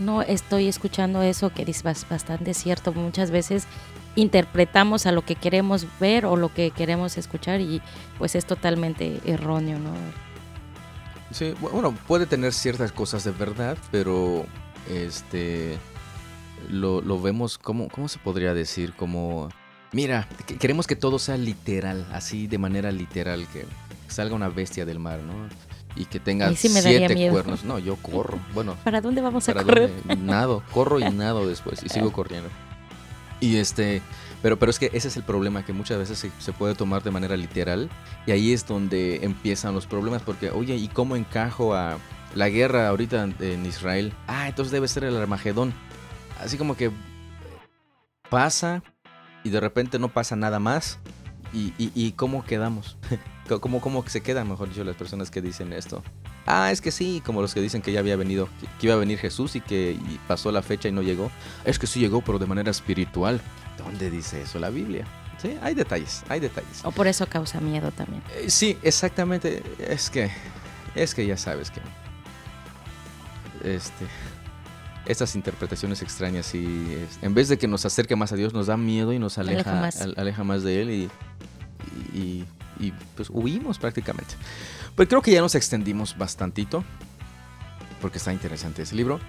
No, 0.00 0.20
estoy 0.20 0.68
escuchando 0.68 1.22
eso 1.22 1.50
que 1.50 1.64
dices 1.64 2.06
bastante 2.08 2.52
cierto. 2.52 2.92
Muchas 2.92 3.30
veces 3.30 3.66
interpretamos 4.14 5.06
a 5.06 5.12
lo 5.12 5.24
que 5.24 5.36
queremos 5.36 5.86
ver 5.98 6.26
o 6.26 6.36
lo 6.36 6.52
que 6.52 6.70
queremos 6.70 7.16
escuchar 7.16 7.60
y 7.60 7.80
pues 8.18 8.34
es 8.34 8.44
totalmente 8.44 9.20
erróneo, 9.24 9.78
¿no? 9.78 9.92
Sí, 11.30 11.54
bueno, 11.60 11.94
puede 12.06 12.26
tener 12.26 12.52
ciertas 12.52 12.92
cosas 12.92 13.24
de 13.24 13.30
verdad, 13.30 13.76
pero 13.90 14.46
este 14.90 15.78
lo, 16.70 17.00
lo 17.00 17.20
vemos 17.20 17.58
como, 17.58 17.88
¿cómo 17.88 18.08
se 18.08 18.18
podría 18.18 18.54
decir? 18.54 18.92
Como, 18.94 19.48
mira, 19.92 20.28
queremos 20.58 20.86
que 20.86 20.96
todo 20.96 21.18
sea 21.18 21.36
literal, 21.36 22.06
así 22.12 22.46
de 22.46 22.58
manera 22.58 22.90
literal, 22.92 23.46
que 23.52 23.64
salga 24.08 24.34
una 24.34 24.48
bestia 24.48 24.84
del 24.84 24.98
mar, 24.98 25.20
¿no? 25.20 25.48
Y 25.94 26.04
que 26.04 26.20
tenga 26.20 26.52
siete 26.54 27.30
cuernos. 27.30 27.64
No, 27.64 27.78
yo 27.78 27.96
corro. 27.96 28.38
Bueno. 28.52 28.76
¿Para 28.84 29.00
dónde 29.00 29.22
vamos 29.22 29.48
a 29.48 29.54
correr? 29.54 29.90
Nado, 30.18 30.62
corro 30.72 31.00
y 31.00 31.04
nado 31.12 31.46
después 31.46 31.82
y 31.82 31.88
sigo 31.88 32.12
corriendo. 32.12 32.50
Y 33.40 33.56
este, 33.56 34.02
pero, 34.42 34.58
pero 34.58 34.70
es 34.70 34.78
que 34.78 34.90
ese 34.92 35.08
es 35.08 35.16
el 35.16 35.22
problema, 35.22 35.64
que 35.64 35.72
muchas 35.72 35.98
veces 35.98 36.30
se, 36.38 36.52
puede 36.52 36.74
tomar 36.74 37.02
de 37.02 37.10
manera 37.10 37.36
literal 37.36 37.90
y 38.26 38.32
ahí 38.32 38.52
es 38.52 38.66
donde 38.66 39.24
empiezan 39.24 39.74
los 39.74 39.86
problemas, 39.86 40.22
porque, 40.22 40.50
oye, 40.50 40.76
¿y 40.76 40.88
cómo 40.88 41.16
encajo 41.16 41.74
a 41.74 41.98
la 42.34 42.48
guerra 42.48 42.88
ahorita 42.88 43.28
en 43.40 43.66
Israel? 43.66 44.12
Ah, 44.26 44.48
entonces 44.48 44.72
debe 44.72 44.88
ser 44.88 45.04
el 45.04 45.16
Armagedón. 45.16 45.74
Así 46.40 46.58
como 46.58 46.76
que 46.76 46.90
pasa 48.28 48.82
y 49.46 49.50
de 49.50 49.60
repente 49.60 50.00
no 50.00 50.08
pasa 50.08 50.34
nada 50.34 50.58
más. 50.58 50.98
¿Y, 51.52 51.72
y, 51.78 52.12
cómo 52.12 52.44
quedamos? 52.44 52.98
¿Cómo, 53.60 53.80
¿Cómo 53.80 54.06
se 54.08 54.20
quedan, 54.20 54.48
mejor 54.48 54.68
dicho, 54.68 54.82
las 54.82 54.96
personas 54.96 55.30
que 55.30 55.40
dicen 55.40 55.72
esto? 55.72 56.02
Ah, 56.44 56.72
es 56.72 56.80
que 56.80 56.90
sí, 56.90 57.22
como 57.24 57.40
los 57.40 57.54
que 57.54 57.60
dicen 57.60 57.80
que 57.80 57.92
ya 57.92 58.00
había 58.00 58.16
venido, 58.16 58.48
que, 58.80 58.86
iba 58.86 58.94
a 58.94 58.98
venir 58.98 59.18
Jesús 59.18 59.54
y 59.54 59.60
que 59.60 59.96
pasó 60.26 60.50
la 60.50 60.62
fecha 60.62 60.88
y 60.88 60.92
no 60.92 61.02
llegó. 61.02 61.30
Es 61.64 61.78
que 61.78 61.86
sí 61.86 62.00
llegó, 62.00 62.20
pero 62.22 62.40
de 62.40 62.46
manera 62.46 62.70
espiritual. 62.72 63.40
¿Dónde 63.78 64.10
dice 64.10 64.42
eso 64.42 64.58
la 64.58 64.68
Biblia? 64.68 65.06
Sí, 65.40 65.56
hay 65.62 65.74
detalles, 65.74 66.24
hay 66.28 66.40
detalles. 66.40 66.84
O 66.84 66.90
por 66.90 67.06
eso 67.06 67.26
causa 67.26 67.60
miedo 67.60 67.92
también. 67.92 68.22
Eh, 68.34 68.50
sí, 68.50 68.76
exactamente. 68.82 69.62
Es 69.78 70.10
que, 70.10 70.30
es 70.96 71.14
que 71.14 71.24
ya 71.24 71.36
sabes 71.36 71.70
que, 71.70 71.80
este, 73.62 74.06
estas 75.06 75.34
interpretaciones 75.36 76.02
extrañas 76.02 76.54
y 76.54 76.98
en 77.22 77.34
vez 77.34 77.48
de 77.48 77.58
que 77.58 77.68
nos 77.68 77.84
acerque 77.84 78.16
más 78.16 78.32
a 78.32 78.36
Dios, 78.36 78.52
nos 78.52 78.66
da 78.66 78.76
miedo 78.76 79.12
y 79.12 79.18
nos 79.18 79.38
aleja, 79.38 79.90
aleja 80.16 80.44
más, 80.44 80.62
de 80.62 80.82
Él 80.82 80.90
y, 80.90 81.08
y, 82.12 82.44
y 82.78 82.92
pues 83.14 83.30
huimos 83.30 83.78
prácticamente. 83.78 84.34
Pues 84.94 85.08
creo 85.08 85.22
que 85.22 85.30
ya 85.30 85.40
nos 85.40 85.54
extendimos 85.54 86.16
bastantito 86.16 86.84
porque 88.00 88.18
está 88.18 88.32
interesante 88.32 88.82
ese 88.82 88.94
libro. 88.94 89.20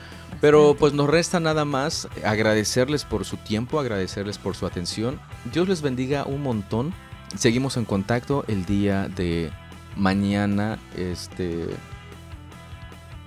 Pero 0.42 0.76
pues 0.78 0.94
nos 0.94 1.10
resta 1.10 1.40
nada 1.40 1.66
más 1.66 2.08
agradecerles 2.24 3.06
por 3.06 3.26
su 3.26 3.38
tiempo, 3.38 3.80
agradecerles 3.80 4.38
por 4.38 4.56
su 4.56 4.66
atención. 4.66 5.20
Dios 5.52 5.68
les 5.68 5.82
bendiga 5.82 6.26
un 6.26 6.44
montón. 6.44 6.94
Seguimos 7.36 7.78
en 7.78 7.86
contacto 7.86 8.46
el 8.48 8.66
día 8.66 9.08
de 9.08 9.52
mañana, 9.96 10.78
este... 10.96 11.66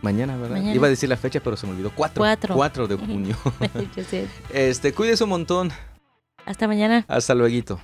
Mañana, 0.03 0.37
¿verdad? 0.37 0.63
Iba 0.63 0.87
a 0.87 0.91
decir 0.91 1.09
la 1.09 1.17
fecha, 1.17 1.41
pero 1.41 1.57
se 1.57 1.67
me 1.67 1.73
olvidó. 1.73 1.91
4. 1.95 2.55
4. 2.55 2.89
de 2.89 2.97
junio. 3.07 3.37
este, 4.53 4.93
cuídese 4.93 5.25
un 5.25 5.31
montón. 5.31 5.71
Hasta 6.47 6.67
mañana. 6.67 7.05
Hasta 7.07 7.35
luego. 7.35 7.81